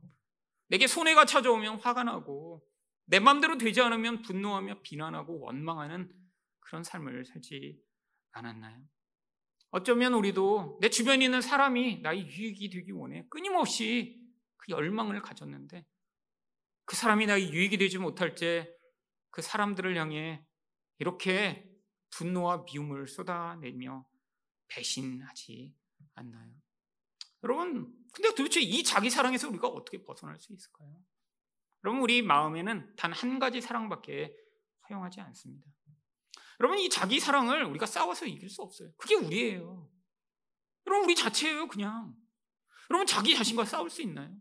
[0.73, 2.65] 내게 손해가 찾아오면 화가 나고
[3.05, 6.11] 내 마음대로 되지 않으면 분노하며 비난하고 원망하는
[6.61, 7.79] 그런 삶을 살지
[8.31, 8.81] 않았나요?
[9.69, 14.19] 어쩌면 우리도 내 주변에 있는 사람이 나의 유익이 되기 원해 끊임없이
[14.57, 15.85] 그 열망을 가졌는데
[16.85, 18.73] 그 사람이 나의 유익이 되지 못할 때
[19.33, 20.45] 그 사람들을 향해
[20.99, 21.67] 이렇게
[22.11, 24.07] 분노와 미움을 쏟아내며
[24.67, 25.75] 배신하지
[26.13, 26.53] 않나요?
[27.43, 30.95] 여러분, 근데 도대체 이 자기 사랑에서 우리가 어떻게 벗어날 수 있을까요?
[31.83, 34.33] 여러분, 우리 마음에는 단 한 가지 사랑밖에
[34.89, 35.67] 허용하지 않습니다.
[36.59, 38.91] 여러분, 이 자기 사랑을 우리가 싸워서 이길 수 없어요.
[38.97, 39.89] 그게 우리예요.
[40.85, 42.15] 여러분, 우리 자체예요, 그냥.
[42.91, 44.31] 여러분, 자기 자신과 싸울 수 있나요?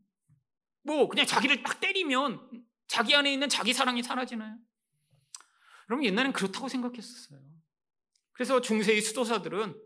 [0.83, 4.59] 뭐, 그냥 자기를 딱 때리면 자기 안에 있는 자기 사랑이 사라지나요?
[5.89, 7.41] 여러분, 옛날엔 그렇다고 생각했었어요.
[8.33, 9.81] 그래서 중세의 수도사들은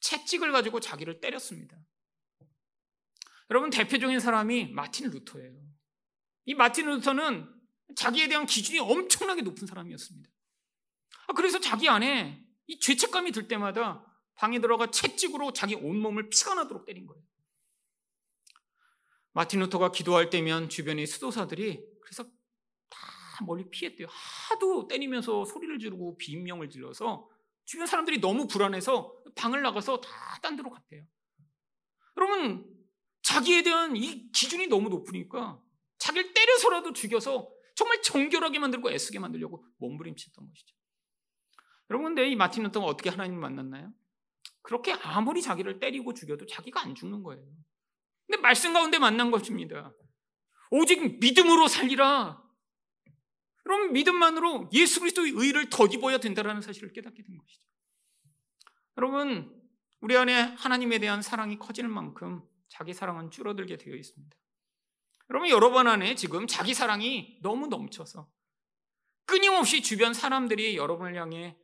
[0.00, 1.78] 채찍을 가지고 자기를 때렸습니다.
[3.50, 5.60] 여러분, 대표적인 사람이 마틴 루터예요.
[6.46, 7.52] 이 마틴 루터는
[7.96, 10.30] 자기에 대한 기준이 엄청나게 높은 사람이었습니다.
[11.26, 16.86] 아, 그래서 자기 안에 이 죄책감이 들 때마다 방에 들어가 채찍으로 자기 온몸을 피가 나도록
[16.86, 17.22] 때린 거예요.
[19.32, 22.24] 마틴 루터가 기도할 때면 주변의 수도사들이 그래서
[22.88, 24.06] 다 멀리 피했대요.
[24.08, 27.28] 하도 때리면서 소리를 지르고 비명을 질러서
[27.64, 31.04] 주변 사람들이 너무 불안해서 방을 나가서 다 딴 데로 갔대요.
[32.16, 32.64] 여러분,
[33.30, 35.62] 자기에 대한 이 기준이 너무 높으니까
[35.98, 40.76] 자기를 때려서라도 죽여서 정말 정결하게 만들고 애쓰게 만들려고 몸부림쳤던 것이죠.
[41.90, 43.92] 여러분, 근데 이 마틴 루터가 어떻게 하나님을 만났나요?
[44.62, 47.44] 그렇게 아무리 자기를 때리고 죽여도 자기가 안 죽는 거예요.
[48.26, 49.92] 근데 말씀 가운데 만난 것입니다.
[50.72, 52.42] 오직 믿음으로 살리라.
[53.62, 57.62] 그럼 믿음만으로 예수 그리스도의 의를 덧입어야 된다는 사실을 깨닫게 된 것이죠.
[58.96, 59.56] 여러분,
[60.00, 64.36] 우리 안에 하나님에 대한 사랑이 커지는 만큼 자기 사랑은 줄어들게 되어 있습니다.
[65.28, 68.30] 여러분, 여러분 안에 지금 자기 사랑이 너무 넘쳐서
[69.26, 71.56] 끊임없이 주변 사람들이 여러분을 향해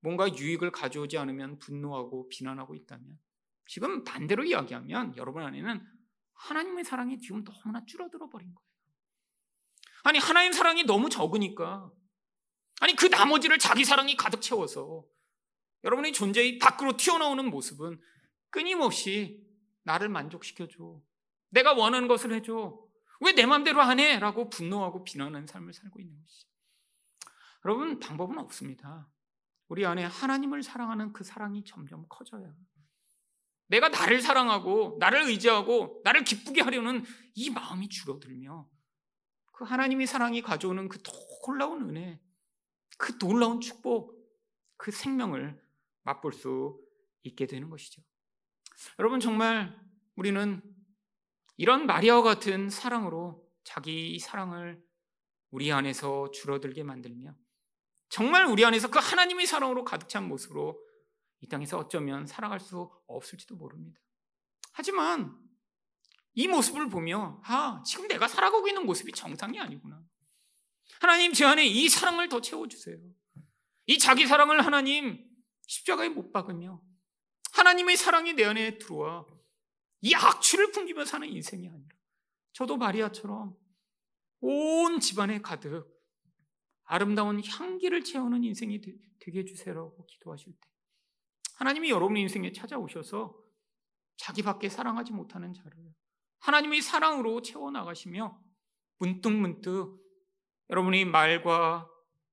[0.00, 3.18] 뭔가 유익을 가져오지 않으면 분노하고 비난하고 있다면
[3.66, 5.86] 지금 반대로 이야기하면 여러분 안에는
[6.34, 8.64] 하나님의 사랑이 지금 너무나 줄어들어 버린 거예요.
[10.02, 11.90] 아니, 하나님 사랑이 너무 적으니까.
[12.80, 15.04] 아니, 그 나머지를 자기 사랑이 가득 채워서
[15.84, 18.00] 여러분의 존재의 밖으로 튀어나오는 모습은
[18.50, 19.43] 끊임없이
[19.84, 21.00] 나를 만족시켜줘.
[21.50, 22.78] 내가 원하는 것을 해줘.
[23.20, 24.18] 왜 내 맘대로 안 해?
[24.18, 26.48] 라고 분노하고 비난하는 삶을 살고 있는 것이죠.
[27.64, 29.08] 여러분, 방법은 없습니다.
[29.68, 32.52] 우리 안에 하나님을 사랑하는 그 사랑이 점점 커져야.
[33.68, 37.02] 내가 나를 사랑하고, 나를 의지하고, 나를 기쁘게 하려는
[37.34, 38.68] 이 마음이 줄어들며,
[39.52, 41.02] 그 하나님의 사랑이 가져오는 그
[41.46, 42.20] 놀라운 은혜,
[42.98, 44.14] 그 놀라운 축복,
[44.76, 45.58] 그 생명을
[46.02, 46.78] 맛볼 수
[47.22, 48.02] 있게 되는 것이죠.
[48.98, 49.78] 여러분, 정말
[50.16, 50.62] 우리는
[51.56, 54.82] 이런 마리아와 같은 사랑으로 자기 사랑을
[55.50, 57.34] 우리 안에서 줄어들게 만들며
[58.08, 60.80] 정말 우리 안에서 그 하나님의 사랑으로 가득 찬 모습으로
[61.40, 64.00] 이 땅에서 어쩌면 살아갈 수 없을지도 모릅니다.
[64.72, 65.36] 하지만
[66.34, 70.02] 이 모습을 보며 아 지금 내가 살아가고 있는 모습이 정상이 아니구나.
[71.00, 72.98] 하나님 제 안에 이 사랑을 더 채워주세요.
[73.86, 75.28] 이 자기 사랑을 하나님
[75.66, 76.80] 십자가에 못 박으며
[77.54, 79.24] 하나님의 사랑이 내 안에 들어와
[80.00, 81.96] 이 악취를 풍기며 사는 인생이 아니라
[82.52, 83.56] 저도 마리아처럼
[84.40, 85.88] 온 집안에 가득
[86.84, 88.80] 아름다운 향기를 채우는 인생이
[89.20, 90.68] 되게 해주세요라고 기도하실 때
[91.54, 93.38] 하나님이 여러분의 인생에 찾아오셔서
[94.16, 95.72] 자기밖에 사랑하지 못하는 자를
[96.40, 98.38] 하나님의 사랑으로 채워나가시며
[98.98, 99.96] 문득문득
[100.70, 101.88] 여러분의 말과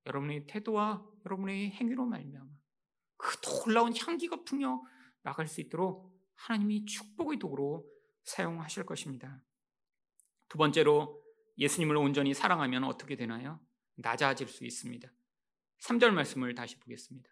[0.07, 2.49] 여러분의 태도와 여러분의 행위로 말미암아
[3.17, 4.81] 그 놀라운 향기가 풍겨
[5.23, 7.85] 나갈 수 있도록 하나님이 축복의 도구로
[8.23, 9.43] 사용하실 것입니다.
[10.49, 11.21] 두 번째로
[11.57, 13.59] 예수님을 온전히 사랑하면 어떻게 되나요?
[13.95, 15.11] 낮아질 수 있습니다.
[15.81, 17.29] 3절 말씀을 다시 보겠습니다.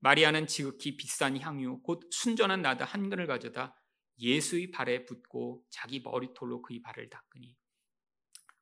[0.00, 3.76] 마리아는 지극히 비싼 향유 곧 순전한 나드 한 근을 가져다
[4.18, 7.56] 예수의 발에 붓고 자기 머리털로 그의 발을 닦으니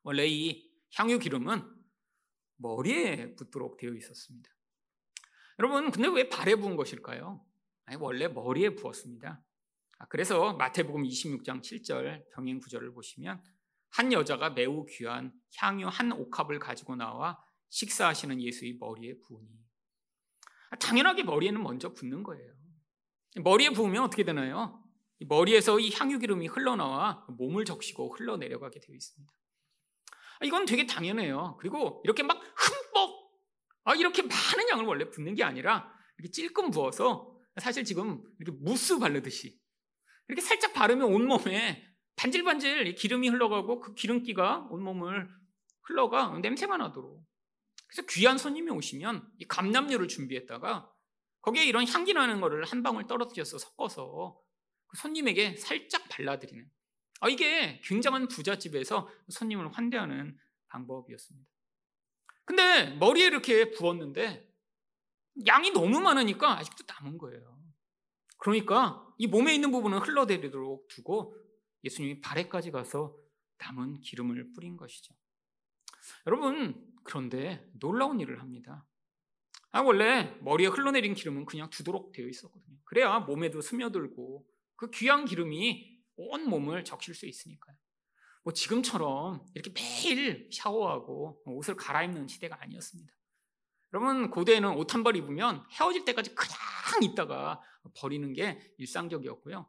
[0.02, 1.62] 원래 이 향유 기름은
[2.56, 4.50] 머리에 붓도록 되어 있었습니다.
[5.58, 7.44] 여러분 근데 왜 발에 부은 것일까요?
[7.90, 9.42] 아니, 원래 머리에 부었습니다.
[9.98, 13.42] 아, 그래서 마태복음 26장 7절 병행 구절을 보시면
[13.88, 19.48] 한 여자가 매우 귀한 향유 한 옥합을 가지고 나와 식사하시는 예수의 머리에 부으니
[20.70, 22.54] 아, 당연하게 머리에는 먼저 붓는 거예요.
[23.42, 24.84] 머리에 부으면 어떻게 되나요?
[25.26, 29.34] 머리에서 이 향유 기름이 흘러나와 몸을 적시고 흘러내려가게 되어 있습니다.
[30.38, 31.56] 아, 이건 되게 당연해요.
[31.58, 33.32] 그리고 이렇게 막 흠뻑
[33.82, 38.98] 아, 이렇게 많은 양을 원래 붓는 게 아니라 이렇게 찔끔 부어서 사실 지금 이렇게 무스
[38.98, 39.60] 바르듯이
[40.28, 45.28] 이렇게 살짝 바르면 온몸에 반질반질 기름이 흘러가고 그 기름기가 온몸을
[45.82, 47.24] 흘러가 냄새가 나도록.
[47.86, 50.92] 그래서 귀한 손님이 오시면 이 감남류를 준비했다가
[51.40, 54.38] 거기에 이런 향기 나는 거를 한 방울 떨어뜨려서 섞어서
[54.86, 56.70] 그 손님에게 살짝 발라드리는.
[57.20, 61.48] 아, 이게 굉장한 부잣집에서 손님을 환대하는 방법이었습니다.
[62.44, 64.49] 근데 머리에 이렇게 부었는데
[65.46, 67.58] 양이 너무 많으니까 아직도 남은 거예요.
[68.38, 71.36] 그러니까 이 몸에 있는 부분은 흘러내리도록 두고
[71.84, 73.16] 예수님이 발에까지 가서
[73.58, 75.14] 남은 기름을 뿌린 것이죠.
[76.26, 78.86] 여러분, 그런데 놀라운 일을 합니다.
[79.72, 82.78] 아, 원래 머리에 흘러내린 기름은 그냥 두도록 되어 있었거든요.
[82.84, 87.76] 그래야 몸에도 스며들고 그 귀한 기름이 온 몸을 적실 수 있으니까요.
[88.42, 93.12] 뭐 지금처럼 이렇게 매일 샤워하고 옷을 갈아입는 시대가 아니었습니다.
[93.92, 97.60] 여러분 고대에는 옷 한 벌 입으면 헤어질 때까지 그냥 있다가
[97.96, 99.68] 버리는 게 일상적이었고요.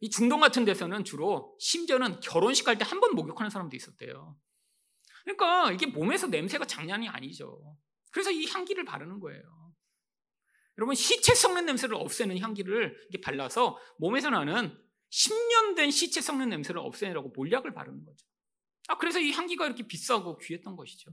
[0.00, 4.36] 이 중동 같은 데서는 주로 심지어는 결혼식 갈 때 한 번 목욕하는 사람도 있었대요.
[5.24, 7.76] 그러니까 이게 몸에서 냄새가 장난이 아니죠.
[8.10, 9.42] 그래서 이 향기를 바르는 거예요.
[10.76, 14.76] 여러분 시체 썩는 냄새를 없애는 향기를 이렇게 발라서 몸에서 나는
[15.10, 18.26] 10년 된 시체 썩는 냄새를 없애라고 몰약을 바르는 거죠.
[18.88, 21.10] 아 그래서 이 향기가 이렇게 비싸고 귀했던 것이죠.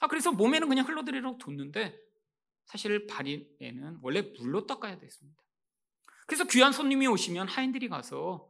[0.00, 1.98] 아, 그래서 몸에는 그냥 흘러들이라고 뒀는데
[2.64, 5.42] 사실 발에는 원래 물로 닦아야 됐습니다.
[6.26, 8.48] 그래서 귀한 손님이 오시면 하인들이 가서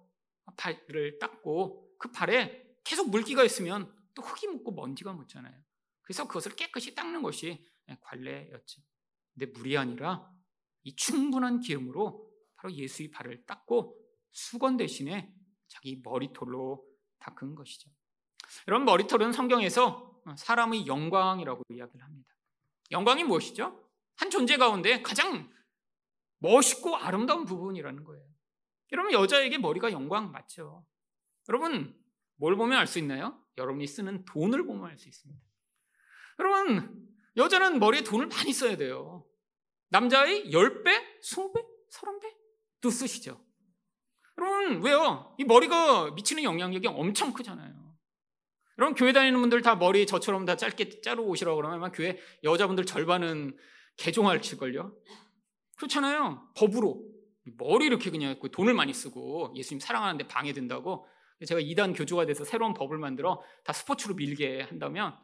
[0.57, 5.55] 발을 닦고 그 발에 계속 물기가 있으면 또 흙이 묻고 먼지가 묻잖아요.
[6.03, 7.65] 그래서 그것을 깨끗이 닦는 것이
[8.01, 8.83] 관례였죠.
[9.35, 10.31] 근데 물이 아니라
[10.83, 13.97] 이 충분한 기름으로 바로 예수의 발을 닦고
[14.33, 15.33] 수건 대신에
[15.69, 16.85] 자기 머리털로
[17.19, 17.91] 닦은 것이죠.
[18.69, 22.29] 여러분 머리털은 성경에서 어, 사람의 영광이라고 이야기를 합니다.
[22.91, 23.89] 영광이 무엇이죠?
[24.17, 25.51] 한 존재 가운데 가장
[26.39, 28.25] 멋있고 아름다운 부분이라는 거예요.
[28.93, 30.85] 여러분 여자에게 머리가 영광 맞죠?
[31.49, 31.97] 여러분
[32.37, 33.41] 뭘 보면 알 수 있나요?
[33.59, 35.43] 여러분이 쓰는 돈을 보면 알 수 있습니다.
[36.39, 39.25] 여러분 여자는 머리에 돈을 많이 써야 돼요.
[39.91, 43.45] 남자의 10배, 20배, 30배도 쓰시죠.
[44.39, 45.35] 여러분 왜요?
[45.39, 47.80] 이 머리가 미치는 영향력이 엄청 크잖아요.
[48.81, 53.55] 여러분 교회 다니는 분들 다 머리 저처럼 다 짧게 자르고 오시라고 그러면 교회 여자분들 절반은
[53.99, 54.97] 개종할 칠걸요.
[55.77, 56.51] 그렇잖아요.
[56.57, 57.05] 법으로
[57.59, 61.07] 머리 이렇게 그냥 돈을 많이 쓰고 예수님 사랑하는데 방해된다고
[61.47, 65.15] 제가 이단 교주가 돼서 새로운 법을 만들어 다 스포츠로 밀게 한다면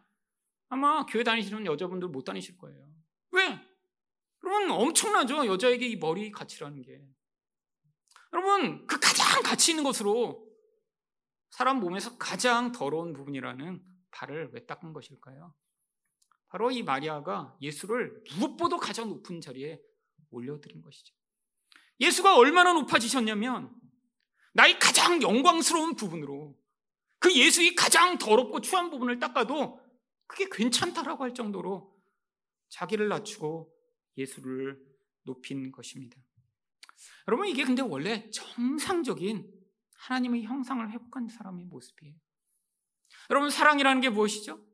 [0.69, 2.87] 아마 교회 다니시는 여자분들 못 다니실 거예요.
[3.31, 3.59] 왜?
[4.45, 7.01] 여러분 엄청나죠 여자에게 이 머리 가치라는 게.
[8.35, 10.46] 여러분 그 가장 가치 있는 것으로
[11.51, 15.55] 사람 몸에서 가장 더러운 부분이라는 발을 왜 닦은 것일까요?
[16.49, 19.81] 바로 이 마리아가 예수를 무엇보다 가장 높은 자리에
[20.31, 21.15] 올려드린 것이죠.
[22.01, 23.75] 예수가 얼마나 높아지셨냐면
[24.53, 26.57] 나의 가장 영광스러운 부분으로
[27.19, 29.81] 그 예수의 가장 더럽고 추한 부분을 닦아도
[30.27, 31.95] 그게 괜찮다라고 할 정도로
[32.69, 33.73] 자기를 낮추고
[34.17, 34.83] 예수를
[35.23, 36.17] 높인 것입니다.
[37.29, 39.56] 여러분 이게 근데 원래 정상적인
[40.07, 42.15] 하나님의 형상을 회복한 사람의 모습이에요.
[43.31, 44.65] 여러분, 사랑이라는 게 무엇이죠?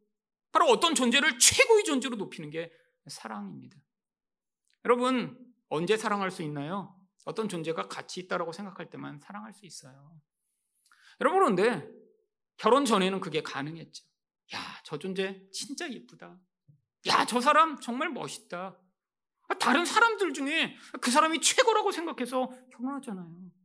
[0.53, 2.71] 바로 어떤 존재를 최고의 존재로 높이는 게
[3.07, 3.79] 사랑입니다.
[4.85, 6.99] 여러분, 언제 사랑할 수 있나요?
[7.25, 10.21] 어떤 존재가 가치 있다고 생각할 때만 사랑할 수 있어요.
[11.21, 11.89] 여러분, 그런데
[12.59, 14.05] 결혼 전에는 그게 가능했죠.
[14.55, 16.39] 야, 저 존재 진짜 예쁘다.
[17.07, 18.79] 야, 저 사람 정말 멋있다.
[19.59, 23.62] 다른 사람들 중에 그 사람이 최고라고 생각해서 결혼하잖아요.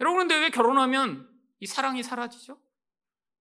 [0.00, 1.28] 여러분 근데 왜 결혼하면
[1.60, 2.60] 이 사랑이 사라지죠?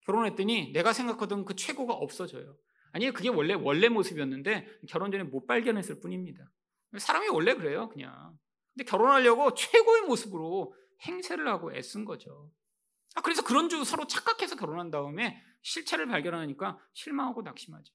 [0.06, 2.58] 결혼했더니 내가 생각하던 그 최고가 없어져요.
[2.92, 6.50] 아니 그게 원래 원래 모습이었는데 결혼 전에 못 발견했을 뿐입니다.
[6.98, 8.38] 사람이 원래 그래요, 그냥.
[8.74, 10.76] 근데 결혼하려고 최고의 모습으로
[11.06, 12.52] 행세를 하고 애쓴 거죠.
[13.16, 17.94] 아, 그래서 그런 줄 서로 착각해서 결혼한 다음에 실체를 발견하니까 실망하고 낙심하죠.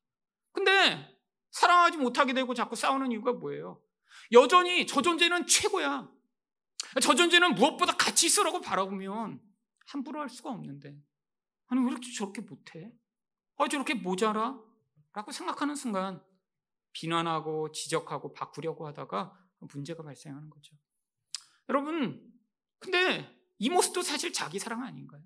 [0.52, 1.16] 근데
[1.50, 3.80] 사랑하지 못하게 되고 자꾸 싸우는 이유가 뭐예요?
[4.32, 6.08] 여전히 저 존재는 최고야.
[7.02, 9.40] 저 존재는 무엇보다 가치 있어라고 바라보면
[9.86, 10.96] 함부로 할 수가 없는데
[11.66, 12.92] 아니 왜 이렇게 저렇게 못해?
[13.56, 14.58] 아 저렇게 모자라?
[15.12, 16.22] 라고 생각하는 순간
[16.92, 19.32] 비난하고 지적하고 바꾸려고 하다가
[19.72, 20.76] 문제가 발생하는 거죠.
[21.68, 22.22] 여러분
[22.78, 25.22] 근데 이 모습도 사실 자기 사랑 아닌가요?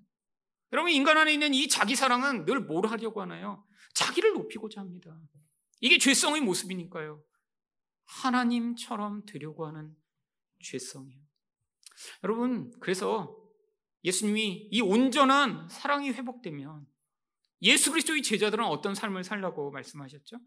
[0.71, 3.65] 여러분 인간 안에 있는 이 자기 사랑은 늘 뭘 하려고 하나요?
[3.93, 5.15] 자기를 높이고자 합니다.
[5.81, 7.23] 이게 죄성의 모습이니까요.
[8.05, 9.95] 하나님처럼 되려고 하는
[10.63, 11.22] 죄성이에요.
[12.23, 13.37] 여러분 그래서
[14.03, 16.85] 예수님이 이 온전한 사랑이 회복되면
[17.61, 20.37] 예수 그리스도의 제자들은 어떤 삶을 살라고 말씀하셨죠?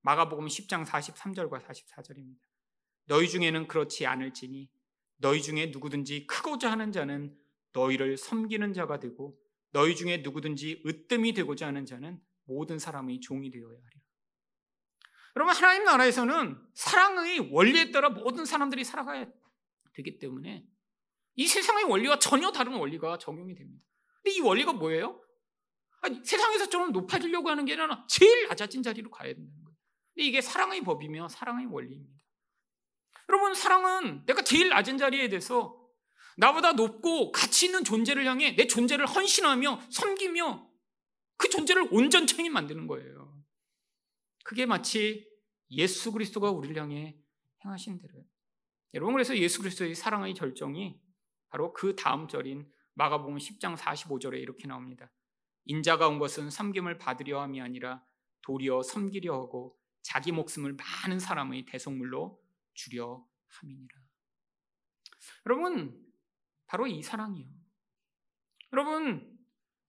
[0.00, 2.38] 마가복음 10장 43절과 44절입니다.
[3.06, 4.70] 너희 중에는 그렇지 않을지니
[5.18, 7.36] 너희 중에 누구든지 크고자 하는 자는
[7.72, 9.38] 너희를 섬기는 자가 되고
[9.72, 14.04] 너희 중에 누구든지 으뜸이 되고자 하는 자는 모든 사람의 종이 되어야 하리라.
[15.36, 19.26] 여러분 하나님 나라에서는 사랑의 원리에 따라 모든 사람들이 살아가야
[19.94, 20.64] 되기 때문에
[21.36, 23.84] 이 세상의 원리와 전혀 다른 원리가 적용이 됩니다.
[24.22, 25.20] 근데 이 원리가 뭐예요?
[26.00, 29.76] 아니, 세상에서 좀 높아지려고 하는 게 아니라 제일 낮아진 자리로 가야 된다는 거예요.
[30.14, 32.24] 근데 이게 사랑의 법이며 사랑의 원리입니다.
[33.28, 35.80] 여러분 사랑은 내가 제일 낮은 자리에 대해서
[36.36, 40.68] 나보다 높고 가치 있는 존재를 향해 내 존재를 헌신하며 섬기며
[41.36, 43.42] 그 존재를 온전히 만드는 거예요.
[44.44, 45.26] 그게 마치
[45.70, 47.16] 예수 그리스도가 우리를 향해
[47.64, 48.24] 행하신 대로요.
[48.92, 51.00] 여러분 그래서 예수 그리스도의 사랑의 절정이
[51.54, 55.08] 바로 그 다음 절인 마가복음 10장 45절에 이렇게 나옵니다.
[55.66, 58.04] 인자가 온 것은 섬김을 받으려 함이 아니라
[58.42, 62.42] 도리어 섬기려 하고 자기 목숨을 많은 사람의 대속물로
[62.74, 64.00] 주려 함이니라.
[65.46, 66.04] 여러분
[66.66, 67.46] 바로 이 사랑이요.
[68.72, 69.38] 여러분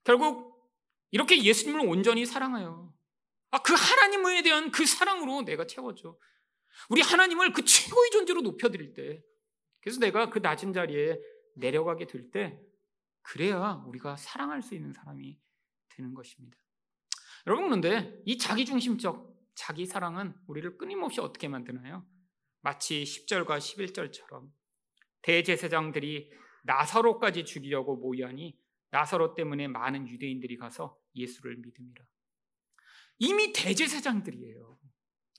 [0.03, 0.71] 결국
[1.09, 2.93] 이렇게 예수님을 온전히 사랑하여
[3.49, 6.15] 아, 그 하나님에 대한 그 사랑으로 내가 채워줘.
[6.91, 9.23] 우리 하나님을 그 최고의 존재로 높여드릴 때,
[9.81, 11.17] 그래서 내가 그 낮은 자리에
[11.55, 12.59] 내려가게 될 때,
[13.21, 15.39] 그래야 우리가 사랑할 수 있는 사람이
[15.89, 16.57] 되는 것입니다.
[17.47, 22.05] 여러분, 그런데 이 자기중심적 자기 사랑은 우리를 끊임없이 어떻게 만드나요?
[22.61, 24.51] 마치 10절과 11절처럼
[25.21, 26.31] 대제사장들이
[26.63, 32.05] 나사로까지 죽이려고 모이하니 나사로 때문에 많은 유대인들이 가서 예수를 믿음이라.
[33.19, 34.79] 이미 대제사장들이에요.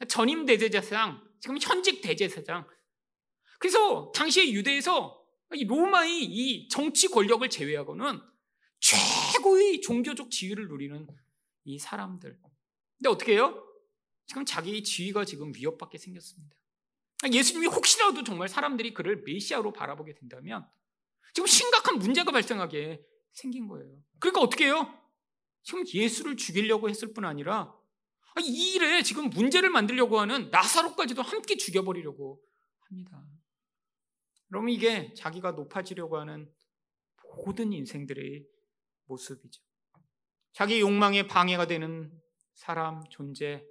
[0.09, 2.67] 전임 대제사장, 지금 현직 대제사장.
[3.59, 8.21] 그래서 당시에 유대에서 로마의 이 정치 권력을 제외하고는
[8.81, 11.07] 최고의 종교적 지위를 누리는
[11.65, 12.39] 이 사람들.
[12.99, 13.63] 근데 어떻게 해요?
[14.27, 16.57] 지금 자기 지위가 지금 위협받게 생겼습니다.
[17.33, 20.67] 예수님이 혹시라도 정말 사람들이 그를 메시아로 바라보게 된다면
[21.33, 24.03] 지금 심각한 문제가 발생하게 생긴 거예요.
[24.19, 24.93] 그러니까 어떻게 해요?
[25.63, 27.75] 지금 예수를 죽이려고 했을 뿐 아니라
[28.41, 32.43] 이 일에 지금 문제를 만들려고 하는 나사로까지도 함께 죽여버리려고
[32.81, 33.25] 합니다.
[34.49, 36.51] 그럼 이게 자기가 높아지려고 하는
[37.45, 38.47] 모든 인생들의
[39.07, 39.63] 모습이죠.
[40.53, 42.11] 자기 욕망에 방해가 되는
[42.55, 43.65] 사람, 존재,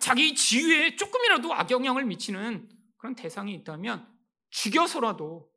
[0.00, 4.08] 자기 지위에 조금이라도 악영향을 미치는 그런 대상이 있다면
[4.50, 5.50] 죽여서라도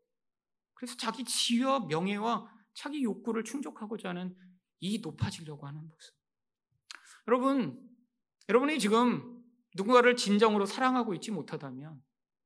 [0.74, 4.36] 그래서 자기 지위와 명예와 자기 욕구를 충족하고자 하는
[4.80, 6.16] 이 높아지려고 하는 모습.
[7.28, 7.80] 여러분,
[8.50, 9.44] 여러분이 지금
[9.76, 12.04] 누군가를 진정으로 사랑하고 있지 못하다면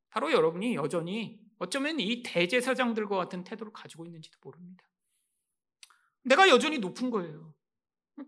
[0.10, 4.84] 바로 여러분이 여전히 어쩌면 이 대제사장들과 같은 태도를 가지고 있는지도 모릅니다.
[6.24, 7.54] 내가 여전히 높은 거예요.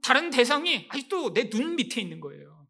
[0.02, 2.68] 다른 대상이 아직도 내 눈 밑에 있는 거예요.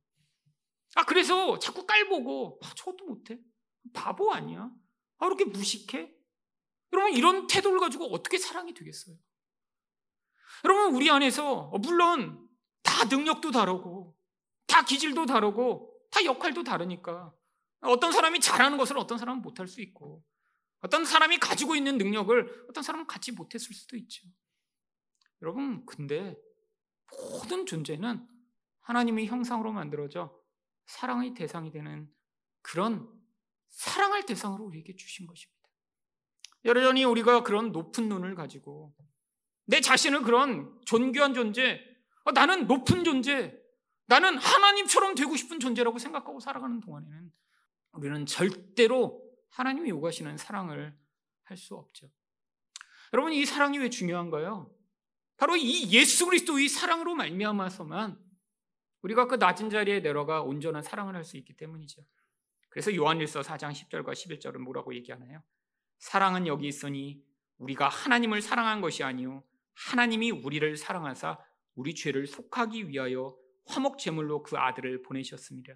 [0.95, 3.39] 아, 그래서 자꾸 깔보고, 아, 저것도 못해.
[3.93, 4.69] 바보 아니야?
[5.19, 6.11] 아, 이렇게 무식해?
[6.93, 9.15] 여러분, 이런 태도를 가지고 어떻게 사랑이 되겠어요?
[10.65, 12.47] 여러분, 우리 안에서, 어, 물론
[12.83, 14.15] 다 능력도 다르고,
[14.67, 17.33] 다 기질도 다르고, 다 역할도 다르니까.
[17.81, 20.23] 어떤 사람이 잘하는 것을 어떤 사람은 못할 수 있고,
[20.81, 24.27] 어떤 사람이 가지고 있는 능력을 어떤 사람은 갖지 못했을 수도 있죠.
[25.41, 26.35] 여러분, 근데
[27.11, 28.27] 모든 존재는
[28.81, 30.35] 하나님의 형상으로 만들어져
[30.85, 32.11] 사랑의 대상이 되는
[32.61, 33.07] 그런
[33.69, 35.61] 사랑할 대상으로 우리에게 주신 것입니다.
[36.65, 38.93] 여전히 우리가 그런 높은 눈을 가지고
[39.65, 41.81] 내 자신을 그런 존귀한 존재,
[42.23, 43.57] 어, 나는 높은 존재,
[44.05, 47.31] 나는 하나님처럼 되고 싶은 존재라고 생각하고 살아가는 동안에는
[47.93, 49.20] 우리는 절대로
[49.51, 50.97] 하나님이 요구하시는 사랑을
[51.43, 52.09] 할 수 없죠.
[53.13, 54.73] 여러분 이 사랑이 왜 중요한가요?
[55.35, 58.17] 바로 이 예수 그리스도의 사랑으로 말미암아서만
[59.01, 62.05] 우리가 그 낮은 자리에 내려가 온전한 사랑을 할 수 있기 때문이죠.
[62.69, 65.43] 그래서 요한일서 4장 10절과 11절은 뭐라고 얘기하나요?
[65.99, 67.21] 사랑은 여기 있으니
[67.57, 69.43] 우리가 하나님을 사랑한 것이 아니요
[69.73, 71.37] 하나님이 우리를 사랑하사
[71.75, 73.35] 우리 죄를 속하기 위하여
[73.65, 75.73] 화목 제물로 그 아들을 보내셨습니다.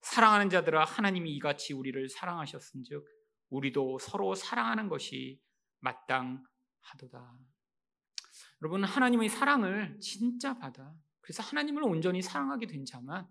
[0.00, 3.04] 사랑하는 자들아 하나님이 이같이 우리를 사랑하셨은즉
[3.50, 5.40] 우리도 서로 사랑하는 것이
[5.80, 7.38] 마땅하도다.
[8.62, 13.28] 여러분 하나님의 사랑을 진짜 받아 그래서 하나님을 온전히 사랑하게 된 자만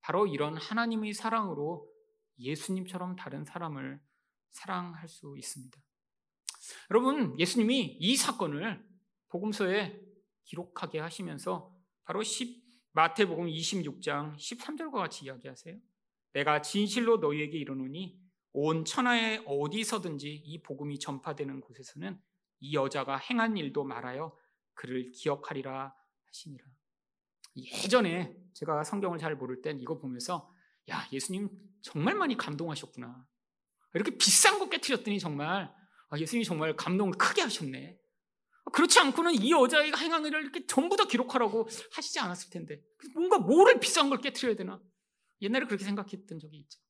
[0.00, 1.90] 바로 이런 하나님의 사랑으로
[2.38, 4.00] 예수님처럼 다른 사람을
[4.50, 5.78] 사랑할 수 있습니다.
[6.90, 8.84] 여러분, 예수님이 이 사건을
[9.28, 10.00] 복음서에
[10.44, 12.63] 기록하게 하시면서 바로 10,
[12.94, 15.76] 마태복음 26장 13절과 같이 이야기하세요.
[16.32, 18.16] 내가 진실로 너희에게 이르노니
[18.52, 22.20] 온 천하에 어디서든지 이 복음이 전파되는 곳에서는
[22.60, 24.36] 이 여자가 행한 일도 말하여
[24.74, 25.92] 그를 기억하리라
[26.26, 26.64] 하시니라.
[27.56, 30.52] 예전에 제가 성경을 잘 모를 땐 이거 보면서
[30.88, 31.50] 야 예수님
[31.82, 33.26] 정말 많이 감동하셨구나.
[33.94, 35.74] 이렇게 비싼 거 깨뜨렸더니 정말
[36.10, 37.98] 아, 예수님이 정말 감동을 크게 하셨네.
[38.72, 44.08] 그렇지 않고는 이 행한 일을 이렇게 전부 다 기록하라고 하시지 않았을 텐데 뭔가 뭐를 비싼
[44.08, 44.80] 걸 깨뜨려야 되나?
[45.42, 46.80] 옛날에 그렇게 생각했던 적이 있죠.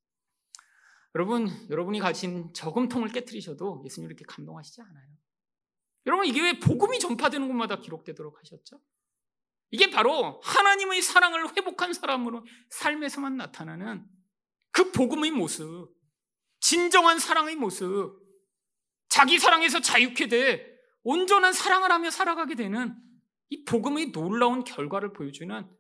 [1.17, 5.07] 여러분, 여러분이 가진 저금통을 깨뜨리셔도 예수님 이렇게 감동하시지 않아요.
[6.07, 8.81] 여러분, 이게 왜 복음이 전파되는 곳마다 기록되도록 하셨죠?
[9.71, 14.07] 이게 바로 하나님의 사랑을 회복한 사람으로 삶에서만 나타나는
[14.71, 15.89] 그 복음의 모습,
[16.61, 18.21] 진정한 사랑의 모습,
[19.09, 20.74] 자기 사랑에서 자유케 돼
[21.05, 22.97] 온전한 사랑을 하며 살아가게 되는
[23.51, 25.71] 이 복음의 놀라운 결과를 보여주는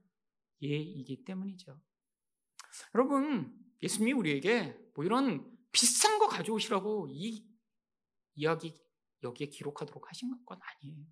[0.62, 1.80] 예이기 때문이죠.
[2.94, 3.52] 여러분,
[3.82, 7.44] 예수님이 우리에게 뭐 이런 비싼 거 가져오시라고 이
[8.34, 8.80] 이야기
[9.22, 11.04] 여기에 기록하도록 하신 건 아니에요.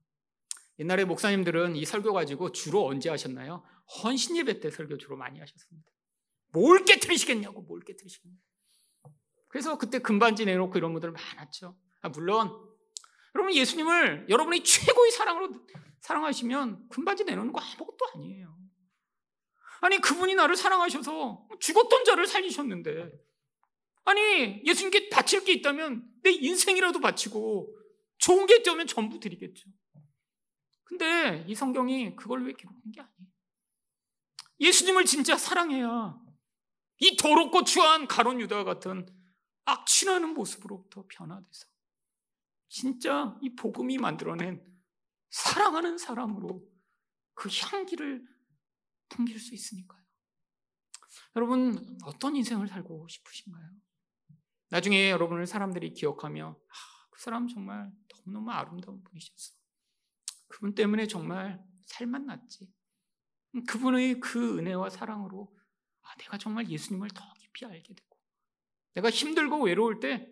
[0.78, 3.64] 옛날에 목사님들은 이 설교 가지고 주로 언제 하셨나요?
[4.02, 5.90] 헌신 예배 때 설교 주로 많이 하셨습니다.
[6.52, 8.42] 뭘 깨뜨리시겠냐고, 뭘 깨뜨리시겠냐고.
[9.48, 11.78] 그래서 그때 금반지 내놓고 이런 분들 많았죠.
[12.00, 12.71] 아, 물론,
[13.34, 15.52] 여러분 예수님을 여러분이 최고의 사랑으로
[16.00, 18.58] 사랑하시면 금반지 내놓는 거 아무것도 아니에요.
[19.80, 23.10] 아니, 그분이 나를 사랑하셔서 죽었던 자를 살리셨는데,
[24.04, 27.76] 아니, 예수님께 바칠 게 있다면 내 인생이라도 바치고
[28.18, 29.68] 좋은 게 있다면 전부 드리겠죠.
[30.84, 33.32] 근데 이 성경이 그걸 왜 기록한 게 아니에요.
[34.60, 36.16] 예수님을 진짜 사랑해야
[36.98, 39.06] 이 더럽고 추한 가론 유다 같은
[39.64, 41.66] 악취나는 모습으로부터 변화돼서
[42.72, 44.64] 진짜 이 복음이 만들어낸
[45.28, 46.66] 사랑하는 사람으로
[47.34, 48.26] 그 향기를
[49.10, 50.02] 풍길 수 있으니까요.
[51.36, 53.70] 여러분 어떤 인생을 살고 싶으신가요?
[54.70, 59.54] 나중에 여러분을 사람들이 기억하며 아, 그 사람 정말 너무너무 아름다운 분이셨어.
[60.48, 62.72] 그분 때문에 정말 살만 났지.
[63.68, 65.54] 그분의 그 은혜와 사랑으로
[66.00, 68.16] 아, 내가 정말 예수님을 더 깊이 알게 되고
[68.94, 70.26] 내가 힘들고 외로울 때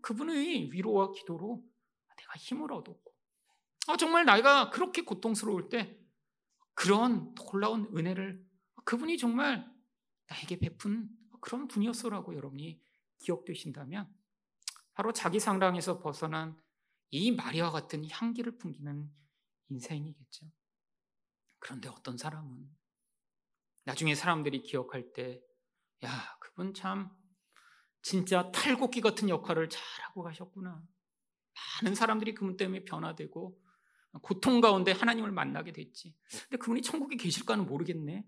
[0.00, 1.70] 그분의 위로와 기도로
[2.36, 3.12] 힘을 얻었고
[3.88, 5.98] 아, 정말 내가 그렇게 고통스러울 때
[6.74, 8.44] 그런 놀라운 은혜를
[8.84, 9.70] 그분이 정말
[10.28, 11.08] 나에게 베푼
[11.40, 12.80] 그런 분이었어라고 여러분이
[13.18, 14.12] 기억되신다면
[14.94, 16.56] 바로 자기 상랑에서 벗어난
[17.10, 19.10] 이 마리아 같은 향기를 풍기는
[19.68, 20.50] 인생이겠죠.
[21.58, 22.68] 그런데 어떤 사람은
[23.84, 25.40] 나중에 사람들이 기억할 때,
[26.04, 27.10] 야, 그분 참
[28.00, 30.82] 진짜 탈곡기 같은 역할을 잘하고 가셨구나.
[31.82, 33.60] 많은 사람들이 그분 때문에 변화되고
[34.22, 36.14] 고통 가운데 하나님을 만나게 됐지.
[36.42, 38.26] 근데 그분이 천국에 계실까는 모르겠네.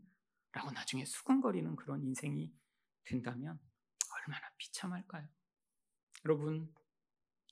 [0.53, 2.53] 라고 나중에 수근거리는 그런 인생이
[3.05, 3.59] 된다면
[4.17, 5.29] 얼마나 비참할까요?
[6.25, 6.73] 여러분,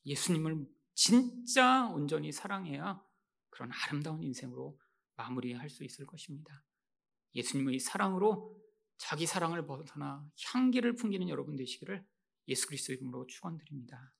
[0.07, 3.05] 예수님을 진짜 온전히 사랑해야
[3.51, 4.79] 그런 아름다운 인생으로
[5.17, 6.65] 마무리할 수 있을 것입니다.
[7.35, 8.57] 예수님의 사랑으로
[8.99, 12.07] 자기 사랑을 벗어나 향기를 풍기는 여러분 되시기를
[12.49, 14.15] 예수 그리스도 이름으로 축원드립니다.